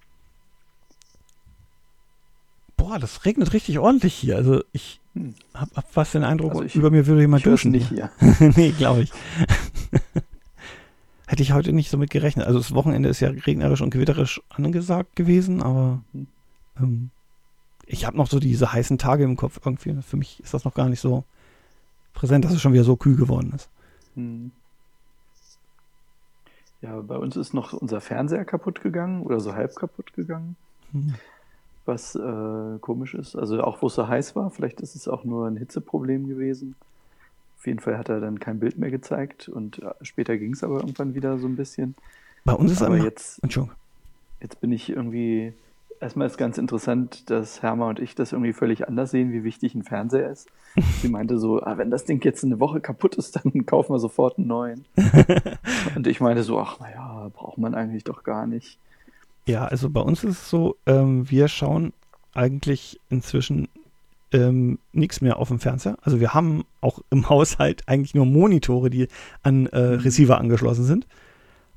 boah, 2.82 2.98
das 2.98 3.24
regnet 3.24 3.52
richtig 3.52 3.78
ordentlich 3.78 4.14
hier. 4.14 4.36
Also 4.36 4.62
ich 4.72 5.00
hm. 5.14 5.34
habe 5.54 5.70
hab 5.76 5.92
fast 5.92 6.14
den 6.14 6.24
Eindruck, 6.24 6.52
also 6.52 6.64
ich, 6.64 6.74
über 6.74 6.90
mir 6.90 7.06
würde 7.06 7.20
jemand 7.20 7.46
duschen. 7.46 7.70
nicht 7.70 7.88
hier. 7.88 8.10
nee, 8.56 8.70
glaube 8.70 9.02
ich. 9.02 9.12
Hätte 11.26 11.42
ich 11.42 11.52
heute 11.52 11.72
nicht 11.72 11.90
so 11.90 11.96
mit 11.96 12.10
gerechnet. 12.10 12.46
Also 12.46 12.58
das 12.58 12.74
Wochenende 12.74 13.08
ist 13.08 13.20
ja 13.20 13.28
regnerisch 13.28 13.80
und 13.80 13.90
gewitterisch 13.90 14.42
angesagt 14.48 15.14
gewesen, 15.14 15.62
aber 15.62 16.02
hm. 16.12 16.26
ähm, 16.78 17.10
ich 17.86 18.04
habe 18.04 18.16
noch 18.16 18.26
so 18.26 18.40
diese 18.40 18.72
heißen 18.72 18.98
Tage 18.98 19.22
im 19.22 19.36
Kopf 19.36 19.60
irgendwie. 19.64 19.94
Für 20.02 20.16
mich 20.16 20.40
ist 20.40 20.52
das 20.52 20.64
noch 20.64 20.74
gar 20.74 20.88
nicht 20.88 21.00
so 21.00 21.24
präsent, 22.14 22.44
dass 22.44 22.52
es 22.52 22.60
schon 22.60 22.72
wieder 22.72 22.84
so 22.84 22.96
kühl 22.96 23.16
geworden 23.16 23.52
ist. 23.54 23.70
Hm. 24.16 24.50
Ja, 26.80 27.00
bei 27.00 27.16
uns 27.16 27.36
ist 27.36 27.54
noch 27.54 27.74
unser 27.74 28.00
Fernseher 28.00 28.44
kaputt 28.44 28.80
gegangen 28.80 29.22
oder 29.22 29.38
so 29.38 29.54
halb 29.54 29.76
kaputt 29.76 30.12
gegangen. 30.14 30.56
Hm 30.90 31.14
was 31.84 32.14
äh, 32.14 32.78
komisch 32.80 33.14
ist. 33.14 33.36
Also 33.36 33.62
auch 33.62 33.82
wo 33.82 33.88
es 33.88 33.94
so 33.94 34.08
heiß 34.08 34.36
war, 34.36 34.50
vielleicht 34.50 34.80
ist 34.80 34.94
es 34.94 35.08
auch 35.08 35.24
nur 35.24 35.46
ein 35.46 35.56
Hitzeproblem 35.56 36.28
gewesen. 36.28 36.76
Auf 37.58 37.66
jeden 37.66 37.80
Fall 37.80 37.96
hat 37.96 38.08
er 38.08 38.20
dann 38.20 38.40
kein 38.40 38.58
Bild 38.58 38.78
mehr 38.78 38.90
gezeigt 38.90 39.48
und 39.48 39.80
äh, 39.80 39.92
später 40.02 40.36
ging 40.36 40.52
es 40.52 40.64
aber 40.64 40.80
irgendwann 40.80 41.14
wieder 41.14 41.38
so 41.38 41.46
ein 41.46 41.56
bisschen. 41.56 41.94
Bei 42.44 42.54
uns 42.54 42.72
ist 42.72 42.82
aber 42.82 42.98
jetzt, 42.98 43.40
jetzt 44.40 44.60
bin 44.60 44.72
ich 44.72 44.90
irgendwie, 44.90 45.52
erstmal 46.00 46.26
ist 46.26 46.38
ganz 46.38 46.58
interessant, 46.58 47.30
dass 47.30 47.62
Herma 47.62 47.88
und 47.88 48.00
ich 48.00 48.16
das 48.16 48.32
irgendwie 48.32 48.52
völlig 48.52 48.88
anders 48.88 49.12
sehen, 49.12 49.32
wie 49.32 49.44
wichtig 49.44 49.74
ein 49.74 49.84
Fernseher 49.84 50.30
ist. 50.30 50.48
Sie 51.02 51.08
meinte 51.08 51.38
so, 51.38 51.62
ah, 51.62 51.78
wenn 51.78 51.90
das 51.90 52.04
Ding 52.04 52.20
jetzt 52.24 52.42
eine 52.42 52.58
Woche 52.58 52.80
kaputt 52.80 53.14
ist, 53.14 53.36
dann 53.36 53.64
kaufen 53.66 53.94
wir 53.94 54.00
sofort 54.00 54.38
einen 54.38 54.48
neuen. 54.48 54.84
und 55.94 56.06
ich 56.06 56.20
meinte 56.20 56.42
so, 56.42 56.58
ach 56.58 56.80
naja, 56.80 57.30
braucht 57.32 57.58
man 57.58 57.74
eigentlich 57.74 58.04
doch 58.04 58.24
gar 58.24 58.46
nicht. 58.46 58.78
Ja, 59.46 59.64
also 59.64 59.90
bei 59.90 60.00
uns 60.00 60.22
ist 60.24 60.38
es 60.42 60.50
so, 60.50 60.76
ähm, 60.86 61.28
wir 61.28 61.48
schauen 61.48 61.92
eigentlich 62.34 63.00
inzwischen 63.10 63.68
ähm, 64.32 64.78
nichts 64.92 65.20
mehr 65.20 65.38
auf 65.38 65.48
dem 65.48 65.58
Fernseher. 65.58 65.98
Also 66.02 66.20
wir 66.20 66.34
haben 66.34 66.64
auch 66.80 67.00
im 67.10 67.28
Haushalt 67.28 67.82
eigentlich 67.86 68.14
nur 68.14 68.26
Monitore, 68.26 68.90
die 68.90 69.08
an 69.42 69.66
äh, 69.66 69.96
mhm. 69.96 70.00
Receiver 70.00 70.38
angeschlossen 70.38 70.84
sind. 70.84 71.06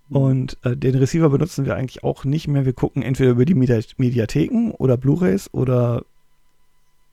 Mhm. 0.10 0.18
Und 0.18 0.58
äh, 0.64 0.78
den 0.78 0.96
Receiver 0.96 1.30
benutzen 1.30 1.66
wir 1.66 1.76
eigentlich 1.76 2.04
auch 2.04 2.24
nicht 2.24 2.48
mehr. 2.48 2.66
Wir 2.66 2.74
gucken 2.74 3.02
entweder 3.02 3.32
über 3.32 3.46
die 3.46 3.56
Medi 3.56 3.84
Mediatheken 3.98 4.72
oder 4.72 4.98
Blu-rays 4.98 5.50
oder 5.54 6.04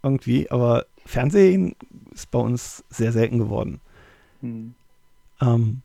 irgendwie, 0.02 0.50
aber 0.50 0.86
Fernsehen 1.04 1.76
ist 2.12 2.30
bei 2.30 2.38
uns 2.38 2.84
sehr 2.90 3.12
selten 3.12 3.38
geworden. 3.38 3.80
Hm. 4.40 4.74
Ähm, 5.40 5.82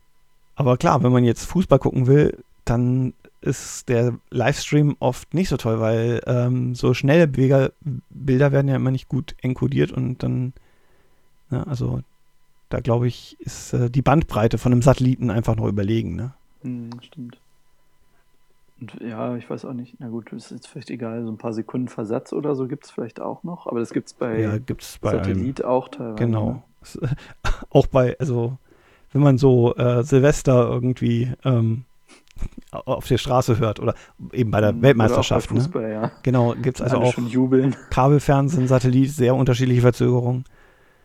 aber 0.56 0.76
klar, 0.76 1.02
wenn 1.02 1.12
man 1.12 1.24
jetzt 1.24 1.44
Fußball 1.44 1.78
gucken 1.78 2.06
will, 2.08 2.42
dann 2.64 3.14
ist 3.40 3.88
der 3.88 4.18
Livestream 4.30 4.96
oft 4.98 5.32
nicht 5.34 5.48
so 5.48 5.56
toll, 5.56 5.80
weil 5.80 6.20
ähm, 6.26 6.74
so 6.74 6.94
schnelle 6.94 7.28
Bilder, 7.28 7.72
Bilder 8.10 8.52
werden 8.52 8.68
ja 8.68 8.76
immer 8.76 8.90
nicht 8.90 9.08
gut 9.08 9.36
enkodiert 9.42 9.92
und 9.92 10.22
dann, 10.22 10.52
ne, 11.50 11.66
also 11.66 12.00
da 12.68 12.80
glaube 12.80 13.06
ich, 13.06 13.36
ist 13.40 13.72
äh, 13.72 13.90
die 13.90 14.02
Bandbreite 14.02 14.58
von 14.58 14.72
einem 14.72 14.82
Satelliten 14.82 15.30
einfach 15.30 15.56
noch 15.56 15.66
überlegen. 15.66 16.16
Ne? 16.16 16.34
Hm, 16.62 16.90
stimmt. 17.00 17.38
Und 18.80 19.00
ja, 19.00 19.36
ich 19.36 19.48
weiß 19.48 19.64
auch 19.64 19.72
nicht, 19.72 19.96
na 19.98 20.08
gut, 20.08 20.32
ist 20.32 20.50
jetzt 20.50 20.68
vielleicht 20.68 20.90
egal, 20.90 21.24
so 21.24 21.30
ein 21.30 21.38
paar 21.38 21.52
Sekunden 21.52 21.88
Versatz 21.88 22.32
oder 22.32 22.54
so 22.54 22.68
gibt 22.68 22.84
es 22.84 22.90
vielleicht 22.90 23.20
auch 23.20 23.42
noch, 23.42 23.66
aber 23.66 23.80
das 23.80 23.92
gibt 23.92 24.08
es 24.08 24.14
bei, 24.14 24.40
Ja, 24.40 24.58
gibt's 24.58 24.98
bei 24.98 25.12
Satellit 25.12 25.64
auch 25.64 25.88
teilweise. 25.88 26.10
ne? 26.10 26.16
Genau. 26.16 26.62
Auch 27.70 27.88
bei, 27.88 28.16
also, 28.20 28.56
wenn 29.12 29.20
man 29.20 29.36
so 29.36 29.74
äh, 29.74 30.04
Silvester 30.04 30.68
irgendwie 30.68 31.32
ähm, 31.44 31.84
auf 32.70 33.06
der 33.06 33.18
Straße 33.18 33.58
hört 33.58 33.80
oder 33.80 33.94
eben 34.32 34.50
bei 34.50 34.60
der 34.60 34.70
Hm, 34.70 34.82
Weltmeisterschaft. 34.82 35.50
Oder 35.50 35.54
Ne? 35.58 35.64
Fußball, 35.64 35.90
ja. 35.90 36.10
Genau, 36.22 36.54
gibt 36.54 36.76
es 36.78 36.82
also 36.82 36.98
Alle 36.98 37.06
auch 37.06 37.12
schon 37.14 37.26
jubeln. 37.28 37.74
Kabelfernsehen, 37.90 38.68
Satellit, 38.68 39.10
sehr 39.10 39.34
unterschiedliche 39.34 39.80
Verzögerungen. 39.80 40.44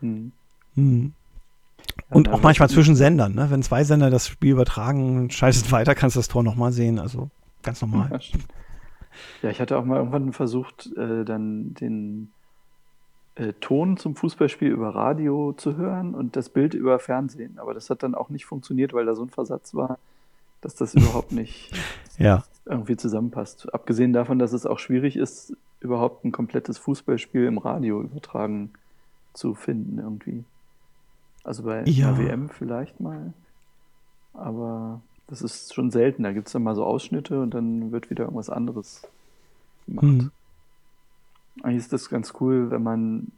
Hm. 0.02 0.32
Hm. 0.75 1.13
Ja, 2.10 2.16
Und 2.16 2.28
na, 2.28 2.34
auch 2.34 2.42
manchmal 2.42 2.70
zwischen 2.70 2.96
Sendern, 2.96 3.36
ne? 3.36 3.48
Wenn 3.50 3.62
zwei 3.63 3.84
Sender 3.84 4.10
das 4.10 4.28
Spiel 4.28 4.52
übertragen, 4.52 5.30
schaltest 5.30 5.72
weiter, 5.72 5.96
kannst 5.96 6.16
du 6.16 6.20
das 6.20 6.28
Tor 6.28 6.44
nochmal 6.44 6.72
sehen. 6.72 7.00
Also 7.00 7.30
ganz 7.62 7.82
normal. 7.82 8.10
Ja. 8.12 8.20
Ja, 9.44 9.50
ich 9.52 9.62
hatte 9.62 9.78
auch 9.78 9.86
mal 9.86 9.98
irgendwann 9.98 10.34
versucht, 10.34 10.90
äh, 10.98 11.24
dann 11.24 11.75
den 11.75 12.30
äh, 13.36 13.54
Ton 13.62 13.98
zum 13.98 14.16
Fußballspiel 14.16 14.70
über 14.70 14.96
Radio 14.96 15.54
zu 15.54 15.75
hören 15.78 16.16
und 16.16 16.36
das 16.36 16.50
Bild 16.50 16.74
über 16.74 16.98
Fernsehen. 16.98 17.60
Aber 17.60 17.75
das 17.75 17.90
hat 17.92 18.02
dann 18.02 18.16
auch 18.16 18.30
nicht 18.30 18.46
funktioniert, 18.46 18.92
weil 18.94 19.06
da 19.06 19.13
so 19.13 19.22
ein 19.24 19.30
Versatz 19.30 19.75
war, 19.75 20.00
dass 20.63 20.75
das 20.75 20.93
überhaupt 20.96 21.32
nicht 21.32 21.72
Ja. 22.17 22.43
irgendwie 22.65 22.96
zusammenpasst. 22.98 23.74
Abgesehen 23.74 24.13
davon, 24.13 24.39
dass 24.39 24.53
es 24.53 24.65
auch 24.65 24.79
schwierig 24.79 25.15
ist, 25.17 25.55
überhaupt 25.79 26.24
ein 26.24 26.32
komplettes 26.32 26.77
Fußballspiel 26.77 27.46
im 27.46 27.58
Radio 27.58 28.01
übertragen 28.01 28.72
zu 29.34 29.53
finden 29.55 30.00
irgendwie. 30.00 30.43
Also 31.43 31.63
bei 31.63 31.84
Ja. 31.86 32.17
WM 32.17 32.50
vielleicht 32.50 33.00
mal. 33.00 33.34
Aber 34.34 35.01
das 35.27 35.41
ist 35.41 35.74
schon 35.74 35.91
selten. 35.91 36.24
Da 36.24 36.32
gibt 36.32 36.48
es 36.48 36.53
dann 36.53 36.63
mal 36.63 36.75
so 36.75 36.86
Ausschnitte 36.86 37.41
und 37.41 37.53
dann 37.53 37.91
wird 37.91 38.10
wieder 38.10 38.24
irgendwas 38.25 38.50
anderes 38.50 39.01
gemacht. 39.85 40.03
Hm. 40.05 40.31
Eigentlich 41.61 41.77
ist 41.77 41.94
das 41.94 42.09
ganz 42.09 42.33
cool, 42.40 42.72
wenn 42.72 42.81
man 42.83 43.31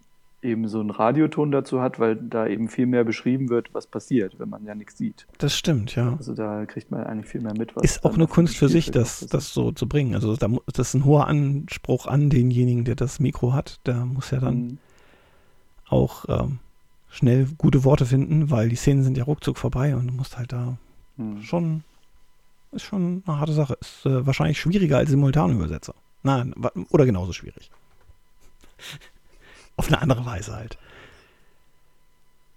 eben 0.46 0.68
so 0.68 0.80
einen 0.80 0.92
Radioton 0.92 1.52
dazu 1.52 1.82
hat, 1.82 2.00
weil 2.00 2.16
da 2.16 2.48
eben 2.48 2.70
viel 2.70 2.86
mehr 2.86 3.04
beschrieben 3.04 3.50
wird, 3.50 3.74
was 3.74 3.88
passiert, 3.88 4.40
wenn 4.40 4.50
man 4.50 4.64
ja 4.66 4.76
nichts 4.76 4.98
sieht. 4.98 5.28
Das 5.40 5.58
stimmt, 5.58 5.96
ja. 5.96 6.16
Also 6.18 6.34
da 6.34 6.66
kriegt 6.66 6.92
man 6.92 7.04
eigentlich 7.04 7.28
viel 7.28 7.42
mehr 7.42 7.54
mit, 7.58 7.76
was 7.76 7.84
Ist 7.84 8.06
auch 8.06 8.14
eine 8.16 8.28
Kunst 8.28 8.56
für 8.58 8.70
sich, 8.70 8.92
das, 8.92 9.26
das 9.28 9.54
so 9.54 9.72
zu 9.72 9.88
bringen. 9.88 10.16
Also 10.16 10.36
da, 10.38 10.48
das 10.72 10.90
ist 10.90 10.94
ein 10.94 11.06
hoher 11.06 11.28
Anspruch 11.28 12.06
an 12.08 12.30
denjenigen, 12.30 12.86
der 12.86 12.96
das 12.96 13.20
Mikro 13.20 13.54
hat. 13.54 13.80
Der 13.86 14.06
muss 14.06 14.32
ja 14.32 14.40
dann 14.40 14.56
Mhm. 14.56 14.78
auch 15.90 16.26
ähm, 16.30 16.60
schnell 17.10 17.48
gute 17.58 17.84
Worte 17.84 18.06
finden, 18.06 18.52
weil 18.52 18.70
die 18.70 18.76
Szenen 18.76 19.04
sind 19.04 19.18
ja 19.18 19.24
ruckzuck 19.24 19.58
vorbei 19.58 19.96
und 19.96 20.08
du 20.08 20.14
musst 20.14 20.38
halt 20.38 20.52
da 20.52 20.78
Mhm. 21.18 21.42
schon, 21.42 21.84
ist 22.72 22.84
schon 22.84 23.24
eine 23.26 23.40
harte 23.40 23.54
Sache. 23.54 23.78
Ist 23.80 24.06
äh, 24.06 24.26
wahrscheinlich 24.26 24.60
schwieriger 24.60 24.98
als 24.98 25.10
Simultanübersetzer. 25.10 25.96
Nein, 26.24 26.54
oder 26.90 27.06
genauso 27.06 27.32
schwierig. 27.34 27.70
Auf 29.86 29.92
eine 29.94 30.02
andere 30.02 30.26
Weise 30.26 30.56
halt. 30.56 30.78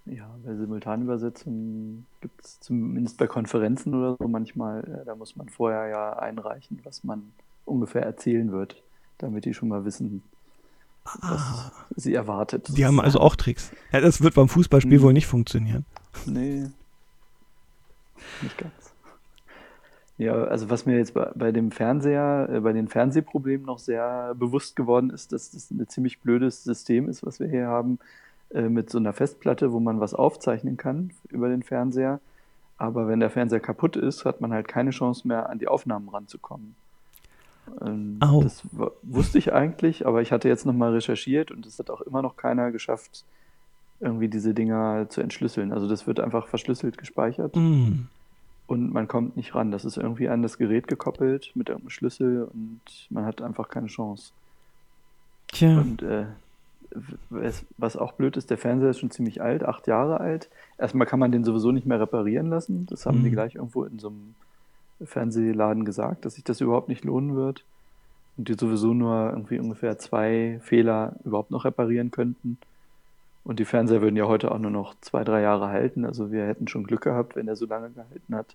Ja, 0.06 0.34
bei 0.42 0.54
Simultanübersetzungen 0.54 2.06
gibt 2.22 2.42
es 2.42 2.60
zumindest 2.60 3.18
bei 3.18 3.26
Konferenzen 3.26 3.94
oder 3.94 4.16
so 4.18 4.26
manchmal, 4.26 4.82
äh, 4.84 5.04
da 5.04 5.14
muss 5.14 5.36
man 5.36 5.50
vorher 5.50 5.88
ja 5.88 6.18
einreichen, 6.18 6.80
was 6.84 7.04
man 7.04 7.32
ungefähr 7.66 8.02
erzählen 8.02 8.50
wird, 8.50 8.82
damit 9.18 9.44
die 9.44 9.52
schon 9.52 9.68
mal 9.68 9.84
wissen, 9.84 10.22
was 11.04 11.70
sie 11.96 12.14
erwartet. 12.14 12.68
Ah. 12.70 12.74
Die 12.74 12.86
haben 12.86 13.00
also 13.00 13.20
auch 13.20 13.36
Tricks. 13.36 13.70
Ja, 13.92 14.00
das 14.00 14.22
wird 14.22 14.34
beim 14.34 14.48
Fußballspiel 14.48 14.98
Mhm. 14.98 15.02
wohl 15.02 15.12
nicht 15.12 15.26
funktionieren. 15.26 15.84
Nee, 16.24 16.70
nicht 18.40 18.56
ganz. 18.56 18.72
Ja, 20.18 20.34
also 20.44 20.68
was 20.68 20.84
mir 20.84 20.98
jetzt 20.98 21.14
bei, 21.14 21.30
bei 21.34 21.52
dem 21.52 21.70
Fernseher, 21.70 22.48
äh, 22.52 22.60
bei 22.60 22.72
den 22.72 22.88
Fernsehproblemen 22.88 23.64
noch 23.64 23.78
sehr 23.78 24.34
bewusst 24.34 24.74
geworden 24.74 25.10
ist, 25.10 25.32
dass 25.32 25.52
das 25.52 25.70
ein 25.70 25.86
ziemlich 25.88 26.20
blödes 26.20 26.64
System 26.64 27.08
ist, 27.08 27.24
was 27.24 27.38
wir 27.38 27.48
hier 27.48 27.68
haben, 27.68 28.00
äh, 28.50 28.68
mit 28.68 28.90
so 28.90 28.98
einer 28.98 29.12
Festplatte, 29.12 29.72
wo 29.72 29.78
man 29.78 30.00
was 30.00 30.14
aufzeichnen 30.14 30.76
kann 30.76 31.12
über 31.28 31.48
den 31.48 31.62
Fernseher. 31.62 32.20
Aber 32.78 33.06
wenn 33.06 33.20
der 33.20 33.30
Fernseher 33.30 33.60
kaputt 33.60 33.96
ist, 33.96 34.24
hat 34.24 34.40
man 34.40 34.52
halt 34.52 34.66
keine 34.66 34.90
Chance 34.90 35.26
mehr, 35.26 35.48
an 35.48 35.60
die 35.60 35.68
Aufnahmen 35.68 36.08
ranzukommen. 36.08 36.74
Ähm, 37.80 38.18
Au. 38.20 38.42
Das 38.42 38.62
wusste 39.02 39.38
ich 39.38 39.52
eigentlich, 39.52 40.04
aber 40.06 40.20
ich 40.20 40.32
hatte 40.32 40.48
jetzt 40.48 40.66
nochmal 40.66 40.94
recherchiert 40.94 41.52
und 41.52 41.64
es 41.64 41.78
hat 41.78 41.90
auch 41.90 42.00
immer 42.00 42.22
noch 42.22 42.36
keiner 42.36 42.72
geschafft, 42.72 43.24
irgendwie 44.00 44.28
diese 44.28 44.54
Dinger 44.54 45.06
zu 45.10 45.20
entschlüsseln. 45.20 45.72
Also 45.72 45.88
das 45.88 46.06
wird 46.06 46.18
einfach 46.18 46.48
verschlüsselt 46.48 46.98
gespeichert 46.98 47.54
Mm. 47.54 48.06
Und 48.68 48.92
man 48.92 49.08
kommt 49.08 49.36
nicht 49.36 49.54
ran. 49.56 49.72
Das 49.72 49.84
ist 49.84 49.96
irgendwie 49.96 50.28
an 50.28 50.42
das 50.42 50.58
Gerät 50.58 50.86
gekoppelt 50.86 51.50
mit 51.56 51.68
irgendeinem 51.68 51.90
Schlüssel 51.90 52.44
und 52.44 52.80
man 53.10 53.24
hat 53.24 53.42
einfach 53.42 53.68
keine 53.68 53.88
Chance. 53.88 54.32
Tja. 55.48 55.78
Und 55.80 56.02
äh, 56.02 56.26
was 57.78 57.96
auch 57.96 58.12
blöd 58.12 58.36
ist, 58.36 58.50
der 58.50 58.58
Fernseher 58.58 58.90
ist 58.90 59.00
schon 59.00 59.10
ziemlich 59.10 59.42
alt, 59.42 59.64
acht 59.64 59.86
Jahre 59.86 60.20
alt. 60.20 60.48
Erstmal 60.78 61.06
kann 61.06 61.18
man 61.18 61.32
den 61.32 61.44
sowieso 61.44 61.72
nicht 61.72 61.86
mehr 61.86 62.00
reparieren 62.00 62.48
lassen. 62.48 62.86
Das 62.86 63.04
haben 63.06 63.22
die 63.22 63.30
Mhm. 63.30 63.34
gleich 63.34 63.54
irgendwo 63.56 63.84
in 63.84 63.98
so 63.98 64.08
einem 64.08 64.34
Fernsehladen 65.04 65.84
gesagt, 65.84 66.24
dass 66.24 66.34
sich 66.34 66.44
das 66.44 66.60
überhaupt 66.60 66.88
nicht 66.88 67.04
lohnen 67.04 67.36
wird. 67.36 67.64
Und 68.36 68.48
die 68.48 68.54
sowieso 68.54 68.94
nur 68.94 69.30
irgendwie 69.30 69.58
ungefähr 69.58 69.98
zwei 69.98 70.60
Fehler 70.62 71.16
überhaupt 71.24 71.50
noch 71.50 71.64
reparieren 71.64 72.10
könnten. 72.10 72.58
Und 73.48 73.58
die 73.58 73.64
Fernseher 73.64 74.02
würden 74.02 74.14
ja 74.16 74.26
heute 74.26 74.52
auch 74.52 74.58
nur 74.58 74.70
noch 74.70 74.94
zwei, 75.00 75.24
drei 75.24 75.40
Jahre 75.40 75.68
halten. 75.68 76.04
Also 76.04 76.30
wir 76.30 76.46
hätten 76.46 76.68
schon 76.68 76.84
Glück 76.84 77.00
gehabt, 77.00 77.34
wenn 77.34 77.48
er 77.48 77.56
so 77.56 77.64
lange 77.64 77.88
gehalten 77.88 78.34
hat. 78.34 78.54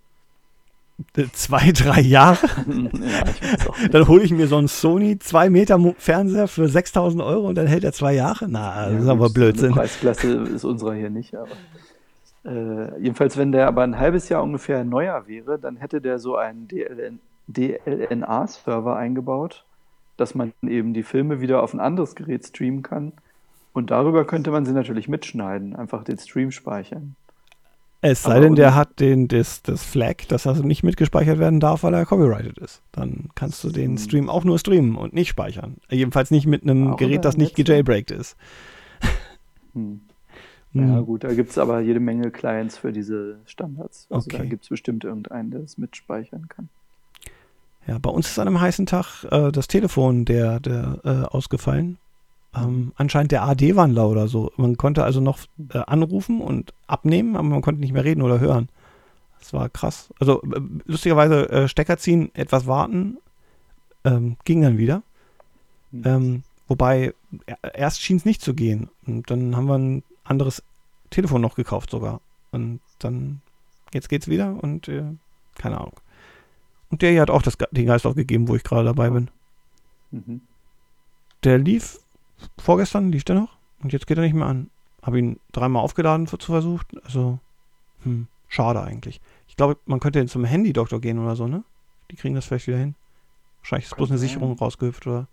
Äh, 1.16 1.26
Zwei, 1.32 1.72
drei 1.72 2.00
Jahre. 2.00 2.46
ja. 2.92 3.88
Dann 3.90 4.06
hole 4.06 4.22
ich 4.22 4.30
mir 4.30 4.46
so 4.46 4.56
einen 4.56 4.68
Sony 4.68 5.18
2 5.18 5.50
Meter 5.50 5.80
Fernseher 5.98 6.46
für 6.46 6.68
6000 6.68 7.20
Euro 7.24 7.48
und 7.48 7.56
dann 7.56 7.66
hält 7.66 7.82
er 7.82 7.92
zwei 7.92 8.14
Jahre. 8.14 8.46
Na, 8.48 8.84
das 8.84 8.92
Ja, 8.92 8.98
ist 9.00 9.08
aber 9.08 9.26
so 9.26 9.34
Blödsinn. 9.34 9.72
Preisklasse 9.72 10.28
ist 10.44 10.62
unserer 10.62 10.94
hier 10.94 11.10
nicht, 11.10 11.34
aber 11.34 11.48
äh, 12.44 12.96
jedenfalls, 13.00 13.36
wenn 13.36 13.50
der 13.50 13.66
aber 13.66 13.82
ein 13.82 13.98
halbes 13.98 14.28
Jahr 14.28 14.44
ungefähr 14.44 14.84
neuer 14.84 15.26
wäre, 15.26 15.58
dann 15.58 15.76
hätte 15.76 16.00
der 16.00 16.20
so 16.20 16.36
einen 16.36 16.68
DLN, 16.68 17.18
DLNA-Server 17.48 18.94
eingebaut, 18.94 19.64
dass 20.16 20.36
man 20.36 20.52
eben 20.62 20.94
die 20.94 21.02
Filme 21.02 21.40
wieder 21.40 21.64
auf 21.64 21.74
ein 21.74 21.80
anderes 21.80 22.14
Gerät 22.14 22.46
streamen 22.46 22.84
kann. 22.84 23.12
Und 23.74 23.90
darüber 23.90 24.26
könnte 24.26 24.50
man 24.50 24.64
sie 24.64 24.72
natürlich 24.72 25.08
mitschneiden, 25.08 25.76
einfach 25.76 26.04
den 26.04 26.18
Stream 26.18 26.50
speichern. 26.50 27.16
Es 28.00 28.24
sei 28.24 28.38
denn, 28.38 28.54
der 28.54 28.74
hat 28.74 29.00
den, 29.00 29.28
das, 29.28 29.62
das 29.62 29.82
Flag, 29.82 30.26
dass 30.28 30.44
er 30.44 30.54
nicht 30.62 30.82
mitgespeichert 30.82 31.38
werden 31.38 31.58
darf, 31.58 31.82
weil 31.84 31.94
er 31.94 32.04
copyrighted 32.04 32.58
ist. 32.58 32.82
Dann 32.92 33.30
kannst 33.34 33.64
du 33.64 33.70
den 33.70 33.92
Hm. 33.92 33.98
Stream 33.98 34.28
auch 34.28 34.44
nur 34.44 34.58
streamen 34.58 34.96
und 34.96 35.14
nicht 35.14 35.28
speichern. 35.30 35.78
Jedenfalls 35.90 36.30
nicht 36.30 36.46
mit 36.46 36.62
einem 36.62 36.96
Gerät, 36.96 37.24
das 37.24 37.38
nicht 37.38 37.56
gejailbreakt 37.56 38.10
ist. 38.10 38.36
Hm. 39.74 40.00
Hm. 40.74 40.88
Ja, 40.88 41.00
gut, 41.00 41.24
da 41.24 41.34
gibt 41.34 41.50
es 41.50 41.58
aber 41.58 41.80
jede 41.80 42.00
Menge 42.00 42.30
Clients 42.32 42.78
für 42.78 42.92
diese 42.92 43.40
Standards. 43.46 44.08
Also 44.10 44.30
da 44.30 44.38
Okay. 44.38 44.48
gibt 44.48 44.64
es 44.64 44.68
bestimmt 44.70 45.04
irgendeinen, 45.04 45.50
der 45.52 45.60
es 45.62 45.78
mitspeichern 45.78 46.48
kann. 46.48 46.68
Ja, 47.86 47.98
bei 47.98 48.10
uns 48.10 48.28
ist 48.28 48.38
an 48.38 48.48
einem 48.48 48.60
heißen 48.60 48.86
Tag 48.86 49.24
äh, 49.30 49.52
das 49.52 49.68
Telefon 49.68 50.24
der, 50.24 50.60
der 50.60 51.00
äh, 51.04 51.08
ausgefallen. 51.34 51.98
Ähm, 52.56 52.92
anscheinend 52.96 53.32
der 53.32 53.42
AD-Wandler 53.42 54.08
oder 54.08 54.28
so. 54.28 54.52
Man 54.56 54.76
konnte 54.76 55.04
also 55.04 55.20
noch 55.20 55.38
äh, 55.70 55.78
anrufen 55.78 56.40
und 56.40 56.72
abnehmen, 56.86 57.36
aber 57.36 57.48
man 57.48 57.62
konnte 57.62 57.80
nicht 57.80 57.92
mehr 57.92 58.04
reden 58.04 58.22
oder 58.22 58.38
hören. 58.40 58.68
Das 59.40 59.52
war 59.52 59.68
krass. 59.68 60.12
Also 60.20 60.42
äh, 60.42 60.60
lustigerweise 60.84 61.48
äh, 61.50 61.68
Stecker 61.68 61.96
ziehen, 61.98 62.30
etwas 62.34 62.66
warten, 62.66 63.18
ähm, 64.04 64.36
ging 64.44 64.62
dann 64.62 64.78
wieder. 64.78 65.02
Hm. 65.90 66.02
Ähm, 66.04 66.42
wobei 66.68 67.14
er- 67.46 67.74
erst 67.74 68.00
schien 68.00 68.18
es 68.18 68.24
nicht 68.24 68.40
zu 68.40 68.54
gehen. 68.54 68.88
Und 69.06 69.30
dann 69.30 69.56
haben 69.56 69.66
wir 69.66 69.78
ein 69.78 70.02
anderes 70.22 70.62
Telefon 71.10 71.40
noch 71.40 71.56
gekauft 71.56 71.90
sogar. 71.90 72.20
Und 72.52 72.80
dann, 72.98 73.40
jetzt 73.92 74.08
geht's 74.08 74.28
wieder 74.28 74.62
und 74.62 74.88
äh, 74.88 75.04
keine 75.56 75.78
Ahnung. 75.78 76.00
Und 76.90 77.02
der 77.02 77.10
hier 77.10 77.22
hat 77.22 77.30
auch 77.30 77.42
das, 77.42 77.58
den 77.72 77.86
Geist 77.86 78.06
aufgegeben, 78.06 78.46
wo 78.48 78.54
ich 78.54 78.62
gerade 78.62 78.84
dabei 78.84 79.10
bin. 79.10 79.28
Mhm. 80.12 80.40
Der 81.42 81.58
lief 81.58 81.98
vorgestern, 82.58 83.10
lief 83.12 83.24
der 83.24 83.36
noch 83.36 83.56
und 83.82 83.92
jetzt 83.92 84.06
geht 84.06 84.18
er 84.18 84.24
nicht 84.24 84.34
mehr 84.34 84.46
an. 84.46 84.70
Habe 85.02 85.18
ihn 85.18 85.38
dreimal 85.52 85.82
aufgeladen 85.82 86.26
zu 86.26 86.38
versucht. 86.38 86.86
Also, 87.04 87.38
hm, 88.02 88.26
schade 88.48 88.82
eigentlich. 88.82 89.20
Ich 89.48 89.56
glaube, 89.56 89.76
man 89.86 90.00
könnte 90.00 90.18
jetzt 90.18 90.32
zum 90.32 90.44
Handy-Doktor 90.44 91.00
gehen 91.00 91.18
oder 91.18 91.36
so, 91.36 91.46
ne? 91.46 91.62
Die 92.10 92.16
kriegen 92.16 92.34
das 92.34 92.46
vielleicht 92.46 92.66
wieder 92.66 92.78
hin. 92.78 92.94
Wahrscheinlich 93.60 93.86
ist 93.86 93.96
bloß 93.96 94.10
eine. 94.10 94.18
Sicherung 94.18 94.56
rausgehüpft 94.58 95.06
oder, 95.06 95.26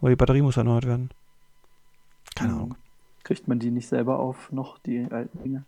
oder 0.00 0.10
die 0.10 0.16
Batterie 0.16 0.42
muss 0.42 0.56
erneuert 0.56 0.86
werden. 0.86 1.10
Keine 2.34 2.52
Hm. 2.52 2.56
Ahnung. 2.58 2.74
Kriegt 3.24 3.48
man 3.48 3.58
die 3.58 3.70
nicht 3.70 3.88
selber 3.88 4.18
auf, 4.18 4.50
noch 4.50 4.78
die 4.78 5.06
alten 5.10 5.42
Dinge? 5.42 5.64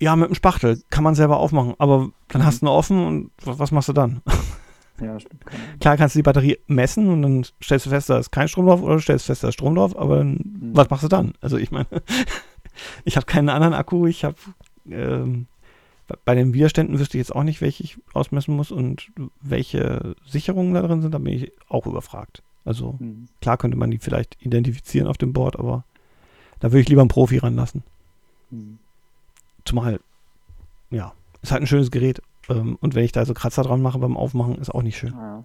Ja, 0.00 0.14
mit 0.14 0.28
dem 0.28 0.34
Spachtel 0.34 0.80
kann 0.90 1.02
man 1.02 1.14
selber 1.14 1.38
aufmachen, 1.38 1.74
aber 1.78 2.10
dann 2.28 2.44
hast 2.44 2.60
du 2.62 2.66
nur 2.66 2.74
offen 2.74 3.04
und 3.04 3.30
was 3.44 3.72
machst 3.72 3.88
du 3.88 3.92
dann? 3.92 4.22
Ja, 5.00 5.18
stimmt. 5.20 5.44
Klar 5.80 5.96
kannst 5.96 6.14
du 6.14 6.18
die 6.18 6.22
Batterie 6.24 6.58
messen 6.66 7.08
und 7.08 7.22
dann 7.22 7.46
stellst 7.62 7.86
du 7.86 7.90
fest, 7.90 8.10
da 8.10 8.18
ist 8.18 8.30
kein 8.32 8.48
Strom 8.48 8.66
drauf 8.66 8.82
oder 8.82 8.94
du 8.96 9.00
stellst 9.00 9.26
fest, 9.26 9.44
da 9.44 9.48
ist 9.48 9.54
Strom 9.54 9.74
drauf, 9.76 9.96
aber 9.96 10.18
dann, 10.18 10.30
Mhm. 10.32 10.70
was 10.74 10.90
machst 10.90 11.04
du 11.04 11.08
dann? 11.08 11.34
Also 11.40 11.56
ich 11.56 11.70
meine, 11.70 11.86
ich 13.04 13.16
habe 13.16 13.26
keinen 13.26 13.48
anderen 13.48 13.74
Akku, 13.74 14.06
ich 14.06 14.24
habe 14.24 14.36
ähm, 14.90 15.46
bei 16.24 16.34
den 16.34 16.54
Widerständen 16.54 16.98
wüsste 16.98 17.18
ich 17.18 17.20
jetzt 17.22 17.34
auch 17.36 17.42
nicht, 17.44 17.60
welche 17.60 17.82
ich 17.84 17.98
ausmessen 18.14 18.56
muss 18.56 18.70
und 18.70 19.10
welche 19.42 20.16
Sicherungen 20.26 20.72
da 20.74 20.82
drin 20.82 21.02
sind, 21.02 21.12
da 21.12 21.18
bin 21.18 21.34
ich 21.34 21.52
auch 21.68 21.86
überfragt. 21.86 22.42
Also 22.64 22.96
Mhm. 22.98 23.28
klar 23.40 23.56
könnte 23.58 23.76
man 23.76 23.90
die 23.90 23.98
vielleicht 23.98 24.36
identifizieren 24.40 25.06
auf 25.06 25.18
dem 25.18 25.32
Board, 25.32 25.58
aber 25.58 25.84
da 26.60 26.72
würde 26.72 26.80
ich 26.80 26.88
lieber 26.88 27.02
einen 27.02 27.08
Profi 27.08 27.38
ranlassen. 27.38 27.82
Mhm. 28.50 28.78
Zumal, 29.64 30.00
ja, 30.90 31.12
ist 31.42 31.52
halt 31.52 31.62
ein 31.62 31.66
schönes 31.66 31.90
Gerät. 31.90 32.20
Ähm, 32.48 32.78
und 32.80 32.94
wenn 32.94 33.04
ich 33.04 33.12
da 33.12 33.24
so 33.24 33.34
Kratzer 33.34 33.62
dran 33.62 33.82
mache 33.82 33.98
beim 33.98 34.16
Aufmachen, 34.16 34.56
ist 34.56 34.74
auch 34.74 34.82
nicht 34.82 34.96
schön. 34.98 35.14
Ah, 35.14 35.38
ja. 35.38 35.44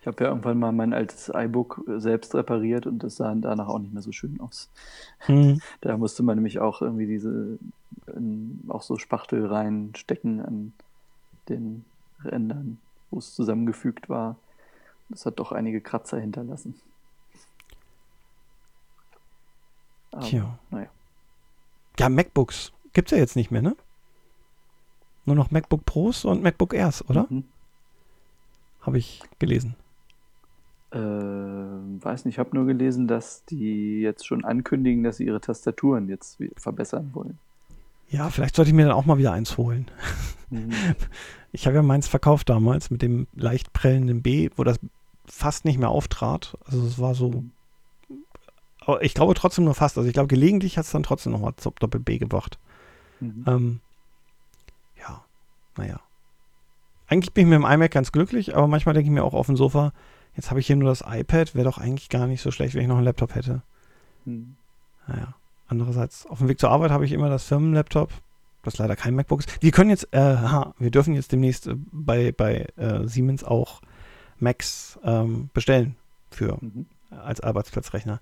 Ich 0.00 0.06
habe 0.06 0.24
ja 0.24 0.30
irgendwann 0.30 0.58
mal 0.58 0.72
mein 0.72 0.94
altes 0.94 1.30
iBook 1.34 1.84
äh, 1.86 2.00
selbst 2.00 2.34
repariert 2.34 2.86
und 2.86 3.02
das 3.02 3.16
sah 3.16 3.34
danach 3.34 3.68
auch 3.68 3.78
nicht 3.78 3.92
mehr 3.92 4.02
so 4.02 4.12
schön 4.12 4.40
aus. 4.40 4.70
Hm. 5.20 5.60
Da 5.82 5.96
musste 5.96 6.22
man 6.22 6.36
nämlich 6.36 6.58
auch 6.58 6.80
irgendwie 6.80 7.06
diese, 7.06 7.58
auch 8.68 8.82
so 8.82 8.96
Spachtel 8.96 9.46
reinstecken 9.46 10.40
an 10.40 10.72
den 11.48 11.84
Rändern, 12.24 12.78
wo 13.10 13.18
es 13.18 13.34
zusammengefügt 13.34 14.08
war. 14.08 14.36
Das 15.10 15.26
hat 15.26 15.38
doch 15.38 15.52
einige 15.52 15.80
Kratzer 15.80 16.18
hinterlassen. 16.18 16.80
Aber, 20.12 20.22
Tja. 20.22 20.58
naja. 20.70 20.88
Ja, 21.98 22.08
MacBooks 22.08 22.72
gibt's 22.92 23.12
ja 23.12 23.18
jetzt 23.18 23.36
nicht 23.36 23.50
mehr, 23.50 23.62
ne? 23.62 23.76
Nur 25.30 25.36
noch 25.36 25.52
MacBook 25.52 25.84
Pros 25.84 26.24
und 26.24 26.42
MacBook 26.42 26.74
Airs, 26.74 27.08
oder? 27.08 27.28
Mhm. 27.30 27.44
Habe 28.80 28.98
ich 28.98 29.22
gelesen. 29.38 29.76
Äh, 30.90 30.98
weiß 30.98 32.24
nicht, 32.24 32.34
ich 32.34 32.38
habe 32.40 32.50
nur 32.52 32.66
gelesen, 32.66 33.06
dass 33.06 33.44
die 33.44 34.00
jetzt 34.00 34.26
schon 34.26 34.44
ankündigen, 34.44 35.04
dass 35.04 35.18
sie 35.18 35.26
ihre 35.26 35.40
Tastaturen 35.40 36.08
jetzt 36.08 36.42
verbessern 36.56 37.10
wollen. 37.12 37.38
Ja, 38.08 38.28
vielleicht 38.28 38.56
sollte 38.56 38.70
ich 38.70 38.74
mir 38.74 38.86
dann 38.86 38.96
auch 38.96 39.06
mal 39.06 39.18
wieder 39.18 39.32
eins 39.32 39.56
holen. 39.56 39.86
Mhm. 40.50 40.72
Ich 41.52 41.66
habe 41.66 41.74
ja 41.74 41.82
meins 41.82 42.06
verkauft 42.06 42.48
damals 42.48 42.90
mit 42.90 43.02
dem 43.02 43.26
leicht 43.34 43.72
prellenden 43.72 44.22
B, 44.22 44.50
wo 44.54 44.62
das 44.62 44.78
fast 45.26 45.64
nicht 45.64 45.80
mehr 45.80 45.88
auftrat. 45.88 46.56
Also 46.64 46.86
es 46.86 47.00
war 47.00 47.16
so, 47.16 47.42
aber 48.80 49.02
ich 49.02 49.14
glaube 49.14 49.34
trotzdem 49.34 49.64
nur 49.64 49.74
fast. 49.74 49.98
Also 49.98 50.06
ich 50.06 50.14
glaube 50.14 50.28
gelegentlich 50.28 50.78
hat 50.78 50.84
es 50.84 50.92
dann 50.92 51.02
trotzdem 51.02 51.32
nochmal 51.32 51.54
zum 51.56 51.72
Doppel 51.80 52.00
B 52.00 52.18
gebracht. 52.18 52.60
Mhm. 53.18 53.44
Ähm, 53.48 53.80
naja. 55.80 56.00
Eigentlich 57.06 57.32
bin 57.32 57.46
ich 57.46 57.50
mit 57.50 57.58
dem 57.58 57.70
iMac 57.70 57.90
ganz 57.90 58.12
glücklich, 58.12 58.54
aber 58.54 58.68
manchmal 58.68 58.94
denke 58.94 59.08
ich 59.08 59.12
mir 59.12 59.24
auch 59.24 59.34
auf 59.34 59.46
dem 59.46 59.56
Sofa, 59.56 59.92
jetzt 60.36 60.50
habe 60.50 60.60
ich 60.60 60.66
hier 60.66 60.76
nur 60.76 60.88
das 60.88 61.02
iPad, 61.06 61.54
wäre 61.54 61.64
doch 61.64 61.78
eigentlich 61.78 62.08
gar 62.08 62.26
nicht 62.26 62.42
so 62.42 62.50
schlecht, 62.50 62.74
wenn 62.74 62.82
ich 62.82 62.88
noch 62.88 62.96
einen 62.96 63.04
Laptop 63.04 63.34
hätte. 63.34 63.62
Mhm. 64.24 64.56
Naja. 65.08 65.34
Andererseits, 65.66 66.26
auf 66.26 66.38
dem 66.38 66.48
Weg 66.48 66.58
zur 66.60 66.70
Arbeit 66.70 66.90
habe 66.90 67.04
ich 67.04 67.12
immer 67.12 67.28
das 67.28 67.44
Firmenlaptop, 67.44 68.10
das 68.62 68.78
leider 68.78 68.96
kein 68.96 69.14
MacBook 69.14 69.40
ist. 69.40 69.62
Wir 69.62 69.70
können 69.70 69.90
jetzt, 69.90 70.12
äh, 70.12 70.18
ha, 70.18 70.74
wir 70.78 70.90
dürfen 70.90 71.14
jetzt 71.14 71.32
demnächst 71.32 71.66
äh, 71.68 71.76
bei, 71.92 72.32
bei 72.32 72.66
äh, 72.76 73.06
Siemens 73.06 73.42
auch 73.44 73.80
Macs 74.38 74.98
ähm, 75.04 75.48
bestellen 75.54 75.96
für 76.30 76.58
Mhm. 76.60 76.86
als 77.10 77.40
Arbeitsplatzrechner. 77.40 78.20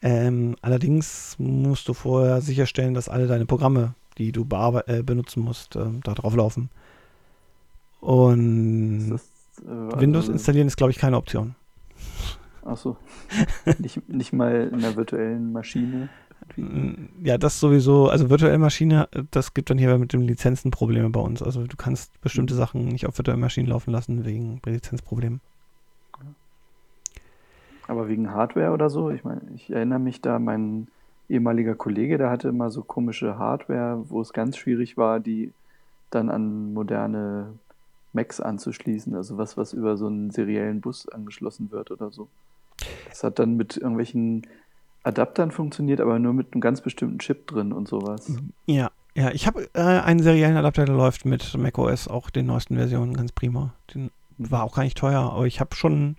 Ähm, 0.00 0.56
allerdings 0.62 1.36
musst 1.38 1.88
du 1.88 1.94
vorher 1.94 2.40
sicherstellen, 2.40 2.94
dass 2.94 3.08
alle 3.08 3.26
deine 3.26 3.46
Programme, 3.46 3.94
die 4.16 4.32
du 4.32 4.46
äh, 4.86 5.02
benutzen 5.02 5.42
musst, 5.42 5.76
ähm, 5.76 6.00
da 6.04 6.14
drauf 6.14 6.34
laufen. 6.34 6.70
Und 8.00 9.10
das, 9.10 9.22
äh, 9.62 10.00
Windows 10.00 10.24
also- 10.24 10.32
installieren 10.32 10.66
ist, 10.68 10.76
glaube 10.76 10.90
ich, 10.92 10.98
keine 10.98 11.16
Option. 11.16 11.54
Ach 12.64 12.76
so. 12.76 12.96
nicht, 13.78 14.08
nicht 14.08 14.32
mal 14.32 14.70
in 14.72 14.80
der 14.80 14.94
virtuellen 14.96 15.52
Maschine. 15.52 16.08
Mm, 16.56 17.24
Ja, 17.24 17.38
das 17.38 17.58
sowieso, 17.60 18.08
also 18.08 18.30
virtuelle 18.30 18.58
Maschine, 18.58 19.08
äh, 19.12 19.22
das 19.30 19.54
gibt 19.54 19.70
dann 19.70 19.78
hier 19.78 19.96
mit 19.98 20.12
den 20.12 20.20
Lizenzen 20.22 20.70
Probleme 20.70 21.10
bei 21.10 21.20
uns. 21.20 21.42
Also 21.42 21.66
du 21.66 21.76
kannst 21.76 22.20
bestimmte 22.20 22.54
Mhm. 22.54 22.58
Sachen 22.58 22.84
nicht 22.88 23.06
auf 23.06 23.18
virtuellen 23.18 23.40
Maschinen 23.40 23.68
laufen 23.68 23.90
lassen 23.90 24.24
wegen 24.24 24.60
Lizenzproblemen. 24.64 25.40
Aber 27.86 28.08
wegen 28.08 28.30
Hardware 28.32 28.72
oder 28.72 28.90
so, 28.90 29.10
ich 29.10 29.24
meine, 29.24 29.40
ich 29.54 29.70
erinnere 29.70 29.98
mich 29.98 30.20
da, 30.20 30.38
mein 30.38 30.88
ehemaliger 31.28 31.74
Kollege, 31.74 32.18
der 32.18 32.28
hatte 32.30 32.48
immer 32.48 32.70
so 32.70 32.82
komische 32.82 33.38
Hardware, 33.38 34.04
wo 34.08 34.20
es 34.20 34.32
ganz 34.32 34.56
schwierig 34.58 34.96
war, 34.98 35.20
die 35.20 35.52
dann 36.10 36.28
an 36.28 36.72
moderne 36.74 37.54
Macs 38.12 38.40
anzuschließen. 38.40 39.14
Also 39.14 39.38
was, 39.38 39.56
was 39.56 39.72
über 39.72 39.96
so 39.96 40.06
einen 40.06 40.30
seriellen 40.30 40.80
Bus 40.80 41.08
angeschlossen 41.08 41.70
wird 41.70 41.90
oder 41.90 42.10
so. 42.10 42.28
Das 43.08 43.24
hat 43.24 43.38
dann 43.38 43.56
mit 43.56 43.76
irgendwelchen 43.76 44.46
Adaptern 45.02 45.50
funktioniert, 45.50 46.00
aber 46.00 46.18
nur 46.18 46.32
mit 46.32 46.52
einem 46.52 46.60
ganz 46.60 46.80
bestimmten 46.80 47.18
Chip 47.18 47.46
drin 47.46 47.72
und 47.72 47.88
sowas. 47.88 48.30
Ja, 48.66 48.90
ja, 49.14 49.30
ich 49.32 49.46
habe 49.46 49.68
äh, 49.74 49.80
einen 49.80 50.22
seriellen 50.22 50.56
Adapter, 50.56 50.84
der 50.84 50.94
läuft 50.94 51.24
mit 51.24 51.56
macOS, 51.56 52.08
auch 52.08 52.30
den 52.30 52.46
neuesten 52.46 52.76
Versionen, 52.76 53.14
ganz 53.14 53.32
prima. 53.32 53.74
Den 53.92 54.10
war 54.36 54.62
auch 54.62 54.76
gar 54.76 54.84
nicht 54.84 54.96
teuer, 54.96 55.32
aber 55.32 55.46
ich 55.46 55.60
habe 55.60 55.74
schon 55.74 56.16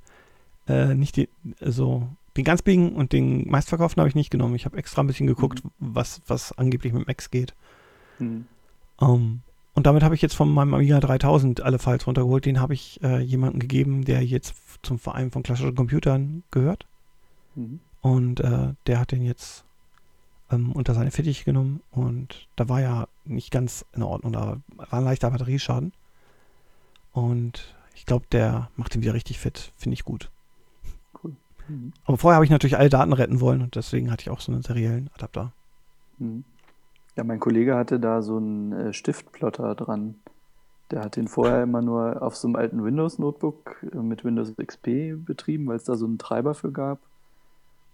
äh, 0.67 0.95
nicht 0.95 1.15
die, 1.15 1.29
so 1.61 2.09
den 2.35 2.43
ganz 2.43 2.61
billigen 2.61 2.93
und 2.95 3.13
den 3.13 3.49
meistverkauften 3.49 4.01
habe 4.01 4.09
ich 4.09 4.15
nicht 4.15 4.31
genommen. 4.31 4.55
Ich 4.55 4.65
habe 4.65 4.77
extra 4.77 5.01
ein 5.01 5.07
bisschen 5.07 5.27
geguckt, 5.27 5.61
was, 5.79 6.21
was 6.27 6.57
angeblich 6.57 6.93
mit 6.93 7.07
Macs 7.07 7.31
geht. 7.31 7.53
Hm. 8.17 8.45
Ähm, 9.01 9.41
und 9.73 9.85
damit 9.85 10.03
habe 10.03 10.15
ich 10.15 10.21
jetzt 10.21 10.35
von 10.35 10.51
meinem 10.51 10.73
Amiga 10.73 10.99
3000 10.99 11.61
alle 11.61 11.79
Files 11.79 12.07
runtergeholt. 12.07 12.45
Den 12.45 12.59
habe 12.59 12.73
ich 12.73 13.01
äh, 13.03 13.19
jemandem 13.19 13.59
gegeben, 13.59 14.03
der 14.03 14.25
jetzt 14.25 14.55
zum 14.81 14.99
Verein 14.99 15.31
von 15.31 15.43
klassischen 15.43 15.75
Computern 15.75 16.43
gehört. 16.51 16.85
Mhm. 17.55 17.79
Und 18.01 18.39
äh, 18.39 18.73
der 18.87 18.99
hat 18.99 19.11
den 19.11 19.21
jetzt 19.21 19.65
ähm, 20.51 20.71
unter 20.71 20.93
seine 20.93 21.11
Fittiche 21.11 21.45
genommen. 21.45 21.81
Und 21.91 22.47
da 22.55 22.67
war 22.69 22.81
ja 22.81 23.07
nicht 23.25 23.51
ganz 23.51 23.85
in 23.93 24.03
Ordnung. 24.03 24.33
Da 24.33 24.57
war 24.75 24.99
ein 24.99 25.05
leichter 25.05 25.29
Batterieschaden. 25.29 25.93
Und 27.11 27.75
ich 27.95 28.05
glaube, 28.05 28.25
der 28.31 28.69
macht 28.75 28.95
ihn 28.95 29.01
wieder 29.01 29.13
richtig 29.13 29.39
fit. 29.39 29.71
Finde 29.77 29.93
ich 29.93 30.03
gut. 30.03 30.31
Cool. 31.23 31.35
Mhm. 31.67 31.93
Aber 32.05 32.17
vorher 32.17 32.35
habe 32.35 32.45
ich 32.45 32.51
natürlich 32.51 32.77
alle 32.77 32.89
Daten 32.89 33.13
retten 33.13 33.39
wollen. 33.39 33.61
Und 33.61 33.75
deswegen 33.75 34.11
hatte 34.11 34.23
ich 34.23 34.29
auch 34.29 34.41
so 34.41 34.51
einen 34.51 34.63
seriellen 34.63 35.09
Adapter. 35.13 35.53
Mhm. 36.17 36.43
Ja, 37.19 37.25
mein 37.25 37.41
Kollege 37.41 37.75
hatte 37.75 37.99
da 37.99 38.21
so 38.21 38.37
einen 38.37 38.71
äh, 38.71 38.93
Stiftplotter 38.93 39.75
dran. 39.75 40.15
Der 40.89 41.03
hat 41.03 41.17
den 41.17 41.27
vorher 41.27 41.63
immer 41.63 41.81
nur 41.81 42.21
auf 42.21 42.37
so 42.37 42.47
einem 42.47 42.55
alten 42.55 42.81
Windows-Notebook 42.81 43.85
äh, 43.93 43.97
mit 43.97 44.23
Windows 44.23 44.55
XP 44.55 45.17
betrieben, 45.25 45.67
weil 45.67 45.75
es 45.75 45.83
da 45.83 45.97
so 45.97 46.05
einen 46.05 46.17
Treiber 46.17 46.53
für 46.53 46.71
gab. 46.71 46.99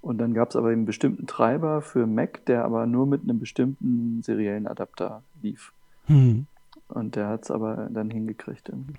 Und 0.01 0.19
dann 0.19 0.35
gab 0.35 0.51
es 0.51 0.55
aber 0.55 0.67
einen 0.67 0.85
bestimmten 0.85 1.25
Treiber 1.25 1.81
für 1.81 2.05
Mac, 2.05 2.45
der 2.45 2.65
aber 2.65 2.85
nur 2.85 3.07
mit 3.07 3.23
einem 3.23 3.39
bestimmten 3.39 4.21
seriellen 4.21 4.67
Adapter 4.67 5.23
lief. 5.41 5.73
Hm. 6.05 6.45
Und 6.89 7.15
der 7.15 7.27
hat 7.27 7.45
es 7.45 7.49
aber 7.49 7.89
dann 7.89 8.11
hingekriegt 8.11 8.69
irgendwie. 8.69 8.93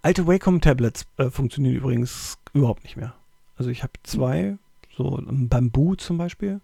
Alte 0.00 0.28
Wacom-Tablets 0.28 1.06
äh, 1.16 1.28
funktionieren 1.28 1.74
übrigens 1.74 2.38
überhaupt 2.52 2.84
nicht 2.84 2.96
mehr. 2.96 3.14
Also 3.56 3.68
ich 3.70 3.82
habe 3.82 3.94
zwei, 4.04 4.58
so 4.96 5.16
ein 5.16 5.48
Bamboo 5.48 5.96
zum 5.96 6.18
Beispiel, 6.18 6.60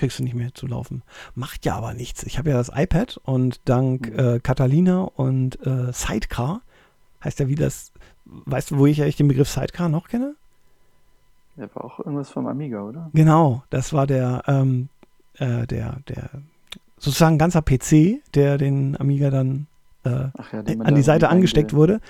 kriegst 0.00 0.18
du 0.18 0.24
nicht 0.24 0.34
mehr 0.34 0.52
zu 0.54 0.66
laufen. 0.66 1.02
Macht 1.34 1.64
ja 1.64 1.76
aber 1.76 1.94
nichts. 1.94 2.22
Ich 2.24 2.38
habe 2.38 2.50
ja 2.50 2.56
das 2.56 2.70
iPad 2.74 3.20
und 3.24 3.60
dank 3.66 4.10
Mhm. 4.10 4.18
äh, 4.18 4.40
Catalina 4.40 5.02
und 5.02 5.64
äh, 5.66 5.92
Sidecar, 5.92 6.62
heißt 7.22 7.38
ja 7.40 7.48
wie 7.48 7.54
das, 7.54 7.92
weißt 8.24 8.72
du, 8.72 8.78
wo 8.78 8.86
ich 8.86 9.00
eigentlich 9.02 9.16
den 9.16 9.28
Begriff 9.28 9.48
Sidecar 9.48 9.88
noch 9.88 10.08
kenne? 10.08 10.34
Der 11.56 11.68
war 11.74 11.84
auch 11.84 11.98
irgendwas 11.98 12.30
vom 12.30 12.46
Amiga, 12.46 12.82
oder? 12.82 13.10
Genau, 13.12 13.62
das 13.70 13.92
war 13.92 14.06
der, 14.06 14.42
ähm, 14.46 14.88
äh, 15.34 15.66
der, 15.66 15.98
der 16.08 16.30
sozusagen 16.98 17.38
ganzer 17.38 17.62
PC, 17.62 18.22
der 18.34 18.56
den 18.58 18.98
Amiga 18.98 19.30
dann 19.30 19.66
äh, 20.04 20.28
ja, 20.52 20.62
den 20.62 20.80
an 20.82 20.94
die 20.94 21.02
Seite 21.02 21.28
angesteckt 21.28 21.74
wurde. 21.74 22.00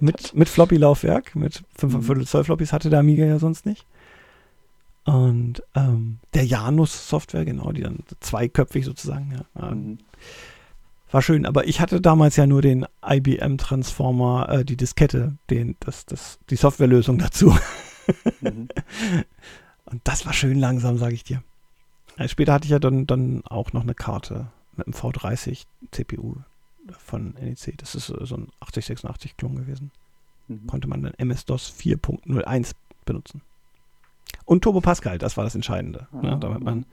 Mit, 0.00 0.34
mit 0.34 0.48
Floppy-Laufwerk, 0.48 1.36
mit 1.36 1.62
5,5 1.78 2.14
Mhm. 2.14 2.26
Zoll 2.26 2.44
Floppies 2.44 2.72
hatte 2.72 2.88
der 2.88 3.00
Amiga 3.00 3.24
ja 3.24 3.38
sonst 3.38 3.66
nicht. 3.66 3.84
Und 5.04 5.62
ähm, 5.74 6.18
der 6.32 6.46
Janus-Software, 6.46 7.44
genau, 7.44 7.72
die 7.72 7.82
dann 7.82 7.98
zweiköpfig 8.20 8.84
sozusagen, 8.84 9.32
ja, 9.32 9.68
äh, 9.68 9.74
Mhm. 9.74 9.98
war 11.10 11.20
schön. 11.22 11.44
Aber 11.46 11.66
ich 11.68 11.80
hatte 11.80 12.00
damals 12.00 12.36
ja 12.36 12.46
nur 12.46 12.62
den 12.62 12.86
IBM-Transformer, 13.06 14.48
äh, 14.48 14.64
die 14.64 14.76
Diskette, 14.76 15.36
den, 15.50 15.76
das, 15.80 16.06
das, 16.06 16.38
die 16.50 16.56
Softwarelösung 16.56 17.18
dazu. 17.18 17.54
Mhm. 18.40 18.68
Und 19.84 20.00
das 20.04 20.24
war 20.24 20.32
schön 20.32 20.58
langsam, 20.58 20.96
sage 20.96 21.14
ich 21.14 21.24
dir. 21.24 21.42
Äh, 22.16 22.28
später 22.28 22.54
hatte 22.54 22.64
ich 22.64 22.70
ja 22.70 22.78
dann, 22.78 23.06
dann 23.06 23.42
auch 23.44 23.72
noch 23.72 23.82
eine 23.82 23.94
Karte 23.94 24.50
mit 24.76 24.86
einem 24.86 24.94
V30 24.94 25.64
CPU 25.90 26.36
von 26.98 27.34
NEC. 27.34 27.76
Das 27.78 27.94
ist 27.94 28.08
äh, 28.08 28.24
so 28.24 28.36
ein 28.36 28.48
8086-Klon 28.64 29.56
gewesen. 29.56 29.90
Mhm. 30.48 30.66
konnte 30.66 30.88
man 30.88 31.02
dann 31.02 31.14
MS-DOS 31.14 31.74
4.01 31.78 32.72
benutzen. 33.04 33.42
Und 34.44 34.62
Turbo 34.62 34.80
Pascal, 34.80 35.18
das 35.18 35.36
war 35.36 35.44
das 35.44 35.54
Entscheidende. 35.54 36.06
Ah, 36.12 36.20
ne, 36.22 36.36
damit 36.40 36.62
man 36.62 36.84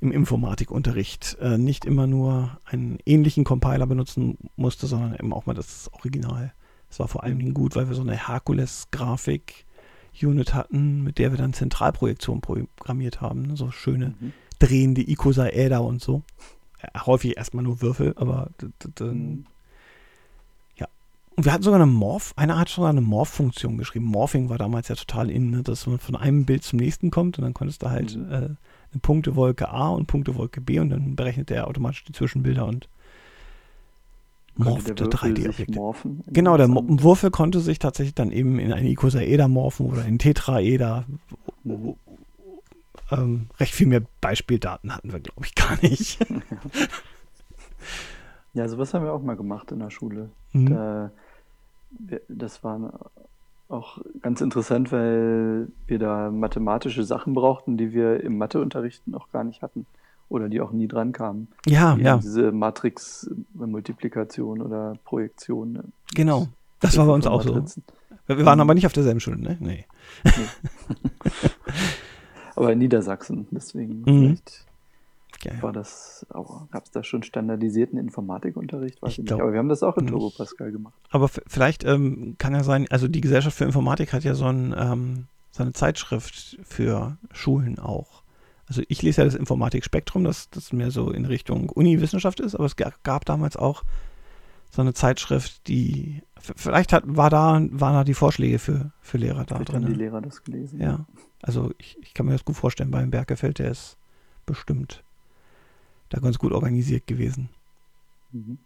im 0.00 0.12
Informatikunterricht 0.12 1.36
äh, 1.40 1.58
nicht 1.58 1.84
immer 1.84 2.06
nur 2.06 2.58
einen 2.64 2.98
ähnlichen 3.04 3.44
Compiler 3.44 3.86
benutzen 3.86 4.38
musste, 4.56 4.86
sondern 4.86 5.14
eben 5.14 5.32
auch 5.34 5.44
mal 5.46 5.52
das 5.54 5.90
Original. 5.92 6.52
Das 6.88 6.98
war 7.00 7.08
vor 7.08 7.22
allen 7.22 7.38
Dingen 7.38 7.52
gut, 7.54 7.76
weil 7.76 7.88
wir 7.88 7.94
so 7.94 8.02
eine 8.02 8.16
Herkules-Grafik-Unit 9.10 10.54
hatten, 10.54 11.02
mit 11.02 11.18
der 11.18 11.30
wir 11.32 11.38
dann 11.38 11.52
Zentralprojektion 11.52 12.40
programmiert 12.40 13.20
haben. 13.20 13.42
Ne? 13.42 13.56
So 13.56 13.70
schöne 13.70 14.14
Mhm. 14.20 14.32
drehende 14.58 15.02
Icosaeder 15.02 15.82
und 15.82 16.00
so. 16.02 16.22
Äh, 16.80 16.98
häufig 17.06 17.36
erstmal 17.36 17.64
nur 17.64 17.82
Würfel, 17.82 18.14
aber 18.16 18.50
d- 18.60 18.68
d- 18.82 18.88
d- 18.98 19.04
Mhm. 19.04 19.44
Und 21.40 21.46
wir 21.46 21.54
hatten 21.54 21.62
sogar 21.62 21.80
eine 21.80 21.90
Morph, 21.90 22.34
einer 22.36 22.58
hat 22.58 22.68
sogar 22.68 22.90
eine 22.90 23.00
Morph-Funktion 23.00 23.78
geschrieben. 23.78 24.04
Morphing 24.04 24.50
war 24.50 24.58
damals 24.58 24.88
ja 24.88 24.94
total 24.94 25.30
in, 25.30 25.50
ne? 25.50 25.62
dass 25.62 25.86
man 25.86 25.98
von 25.98 26.14
einem 26.14 26.44
Bild 26.44 26.64
zum 26.64 26.78
nächsten 26.78 27.10
kommt 27.10 27.38
und 27.38 27.44
dann 27.44 27.54
konntest 27.54 27.82
du 27.82 27.88
halt 27.88 28.14
Mhm. 28.14 28.30
äh, 28.30 28.34
eine 28.36 29.00
Punktewolke 29.00 29.70
A 29.70 29.88
und 29.88 30.04
Punktewolke 30.06 30.60
B 30.60 30.78
und 30.80 30.90
dann 30.90 31.16
berechnet 31.16 31.48
der 31.48 31.66
automatisch 31.66 32.04
die 32.04 32.12
Zwischenbilder 32.12 32.66
und 32.66 32.90
morphte 34.54 34.94
der 34.94 35.06
Würfel 35.06 35.34
sich 35.34 35.46
3D-Objekte. 35.46 35.74
morphen 35.78 36.22
in 36.26 36.32
Genau, 36.34 36.58
der 36.58 36.68
Mo? 36.68 36.84
Würfel 36.86 37.30
konnte 37.30 37.60
sich 37.60 37.78
tatsächlich 37.78 38.14
dann 38.14 38.32
eben 38.32 38.58
in 38.58 38.74
eine 38.74 38.90
Icosaeder 38.90 39.48
morphen 39.48 39.86
oder 39.86 40.04
in 40.04 40.18
Tetraeder. 40.18 41.06
Mhm. 41.64 41.94
Ähm, 43.10 43.46
recht 43.58 43.74
viel 43.74 43.86
mehr 43.86 44.02
Beispieldaten 44.20 44.94
hatten 44.94 45.10
wir, 45.10 45.20
glaube 45.20 45.46
ich, 45.46 45.54
gar 45.54 45.78
nicht. 45.80 46.18
Ja, 48.52 48.66
sowas 48.68 48.92
haben 48.94 49.04
wir 49.04 49.12
auch 49.12 49.22
mal 49.22 49.36
gemacht 49.36 49.70
in 49.70 49.78
der 49.78 49.90
Schule. 49.90 50.28
Mhm. 50.52 50.66
Da, 50.70 51.10
das 52.28 52.62
war 52.64 53.10
auch 53.68 53.98
ganz 54.22 54.40
interessant, 54.40 54.90
weil 54.92 55.68
wir 55.86 55.98
da 55.98 56.30
mathematische 56.30 57.04
Sachen 57.04 57.34
brauchten, 57.34 57.76
die 57.76 57.92
wir 57.92 58.20
im 58.22 58.38
Matheunterricht 58.38 59.06
noch 59.06 59.30
gar 59.30 59.44
nicht 59.44 59.62
hatten 59.62 59.86
oder 60.28 60.48
die 60.48 60.60
auch 60.60 60.72
nie 60.72 60.88
dran 60.88 61.12
kamen. 61.12 61.48
ja, 61.66 61.96
Wie 61.96 62.02
ja, 62.02 62.16
Diese 62.18 62.52
Matrix-Multiplikation 62.52 64.60
oder 64.62 64.94
Projektion. 65.04 65.72
ne? 65.72 65.84
genau. 66.14 66.48
Das 66.80 66.96
war 66.96 67.06
bei 67.06 67.12
uns 67.12 67.26
auch 67.26 67.42
so. 67.42 67.52
Matrizen. 67.52 67.84
Wir 68.26 68.38
wir 68.38 68.46
waren 68.46 68.58
Mhm. 68.58 68.62
aber 68.62 68.74
nicht 68.74 68.86
auf 68.86 68.92
derselben 68.92 69.20
Schule, 69.20 69.38
ne? 69.40 69.56
Nee. 69.60 69.84
Aber 72.56 72.72
in 72.72 72.78
Niedersachsen, 72.78 73.46
deswegen 73.50 74.00
Mhm. 74.00 74.04
vielleicht 74.04 74.66
Ja, 75.44 75.62
war 75.62 75.72
das, 75.72 76.26
gab 76.70 76.84
es 76.84 76.90
da 76.90 77.02
schon 77.02 77.22
standardisierten 77.22 77.98
Informatikunterricht? 77.98 79.00
Weiß 79.02 79.12
Ich 79.12 79.18
ich, 79.20 79.24
glaub 79.26 79.38
nicht. 79.38 79.42
Aber 79.42 79.52
wir 79.52 79.58
haben 79.58 79.68
das 79.68 79.82
auch 79.82 79.96
in. 79.96 80.06
Turbo 80.06 80.30
Pascal 80.30 80.70
gemacht. 80.72 80.94
Aber 81.10 81.28
vielleicht 81.28 81.84
ähm, 81.84 82.34
kann 82.38 82.52
ja 82.54 82.62
sein, 82.62 82.86
also 82.90 83.08
die 83.08 83.20
Gesellschaft 83.20 83.56
für 83.56 83.64
Informatik 83.64 84.12
hat 84.12 84.24
ja 84.24 84.34
so, 84.34 84.46
ein, 84.46 84.74
ähm, 84.76 85.26
so 85.50 85.62
eine 85.62 85.72
Zeitschrift 85.72 86.58
für 86.62 87.16
Schulen 87.32 87.78
auch. 87.78 88.22
Also 88.66 88.82
ich 88.88 89.02
lese 89.02 89.22
ja 89.22 89.24
das 89.24 89.34
Informatikspektrum, 89.34 90.24
das, 90.24 90.50
das 90.50 90.72
mehr 90.72 90.90
so 90.90 91.10
in 91.10 91.24
Richtung 91.24 91.70
Uni-Wissenschaft 91.70 92.38
ist, 92.40 92.54
aber 92.54 92.66
es 92.66 92.76
ga- 92.76 92.92
gab 93.02 93.24
damals 93.24 93.56
auch 93.56 93.82
so 94.70 94.82
eine 94.82 94.94
Zeitschrift, 94.94 95.66
die 95.66 96.22
vielleicht 96.38 96.92
hat, 96.92 97.02
war 97.04 97.28
da, 97.30 97.60
waren 97.72 97.94
da 97.94 98.04
die 98.04 98.14
Vorschläge 98.14 98.60
für, 98.60 98.92
für 99.00 99.18
Lehrer 99.18 99.44
da 99.44 99.56
Vielleicht 99.56 99.72
haben 99.72 99.80
die 99.80 99.86
drin. 99.88 99.98
Lehrer 99.98 100.20
das 100.20 100.44
gelesen. 100.44 100.80
Ja, 100.80 101.06
also 101.42 101.72
ich, 101.78 101.98
ich 102.02 102.14
kann 102.14 102.26
mir 102.26 102.32
das 102.32 102.44
gut 102.44 102.54
vorstellen, 102.56 102.92
beim 102.92 103.10
Bergefeld, 103.10 103.58
der 103.58 103.72
ist 103.72 103.96
bestimmt 104.46 105.02
da 106.10 106.20
ganz 106.20 106.38
gut 106.38 106.52
organisiert 106.52 107.06
gewesen. 107.06 107.48
Mhm. 108.32 108.58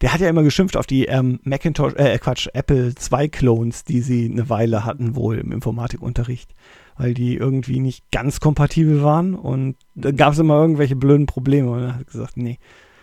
Der 0.00 0.12
hat 0.12 0.20
ja 0.20 0.28
immer 0.28 0.42
geschimpft 0.42 0.76
auf 0.76 0.86
die 0.86 1.06
ähm, 1.06 1.40
Macintosh, 1.44 1.94
äh, 1.94 2.18
Quatsch, 2.18 2.48
Apple 2.52 2.94
II 3.10 3.28
Clones, 3.30 3.84
die 3.84 4.00
sie 4.00 4.30
eine 4.30 4.48
Weile 4.50 4.84
hatten 4.84 5.16
wohl 5.16 5.38
im 5.38 5.50
Informatikunterricht, 5.50 6.54
weil 6.96 7.14
die 7.14 7.36
irgendwie 7.36 7.80
nicht 7.80 8.10
ganz 8.10 8.38
kompatibel 8.38 9.02
waren 9.02 9.34
und 9.34 9.76
da 9.94 10.12
gab 10.12 10.34
es 10.34 10.38
immer 10.38 10.60
irgendwelche 10.60 10.94
blöden 10.94 11.26
Probleme 11.26 11.70
und 11.70 11.82
er 11.82 11.96
hat 11.96 12.06
gesagt, 12.06 12.36
nee, 12.36 12.58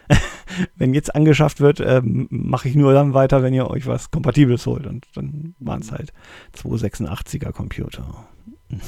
wenn 0.76 0.94
jetzt 0.94 1.14
angeschafft 1.16 1.60
wird, 1.60 1.80
ähm, 1.80 2.28
mache 2.30 2.70
ich 2.70 2.76
nur 2.76 2.94
dann 2.94 3.14
weiter, 3.14 3.44
wenn 3.44 3.54
ihr 3.54 3.70
euch 3.70 3.88
was 3.88 4.12
Kompatibles 4.12 4.66
holt 4.66 4.86
und 4.86 5.08
dann 5.16 5.56
waren 5.60 5.82
es 5.82 5.92
halt 5.92 6.14
286er 6.56 7.52
Computer. 7.52 8.28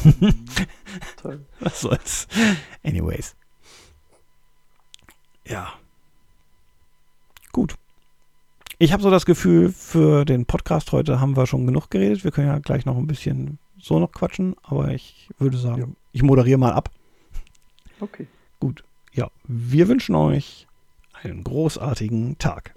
Toll. 1.18 1.46
Was 1.60 1.82
soll's. 1.82 2.28
Anyways. 2.84 3.36
Ja. 5.48 5.74
Gut. 7.52 7.76
Ich 8.84 8.94
habe 8.94 9.04
so 9.04 9.12
das 9.12 9.28
Gefühl, 9.28 9.72
für 9.72 10.26
den 10.26 10.48
Podcast 10.48 10.92
heute 10.92 11.20
haben 11.20 11.38
wir 11.38 11.46
schon 11.46 11.68
genug 11.68 11.92
geredet. 11.92 12.24
Wir 12.24 12.32
können 12.32 12.48
ja 12.48 12.58
gleich 12.58 12.84
noch 12.84 12.98
ein 12.98 13.06
bisschen 13.06 13.60
so 13.78 14.00
noch 14.00 14.12
quatschen, 14.12 14.56
aber 14.64 14.90
ich 14.92 15.30
würde 15.38 15.56
sagen, 15.58 15.82
Ja. 15.82 15.88
ich 16.14 16.24
moderiere 16.24 16.58
mal 16.58 16.74
ab. 16.74 16.90
Okay. 18.00 18.26
Gut. 18.60 18.84
Ja, 19.14 19.30
wir 19.44 19.88
wünschen 19.88 20.16
euch 20.16 20.66
einen 21.22 21.44
großartigen 21.44 22.40
Tag. 22.40 22.74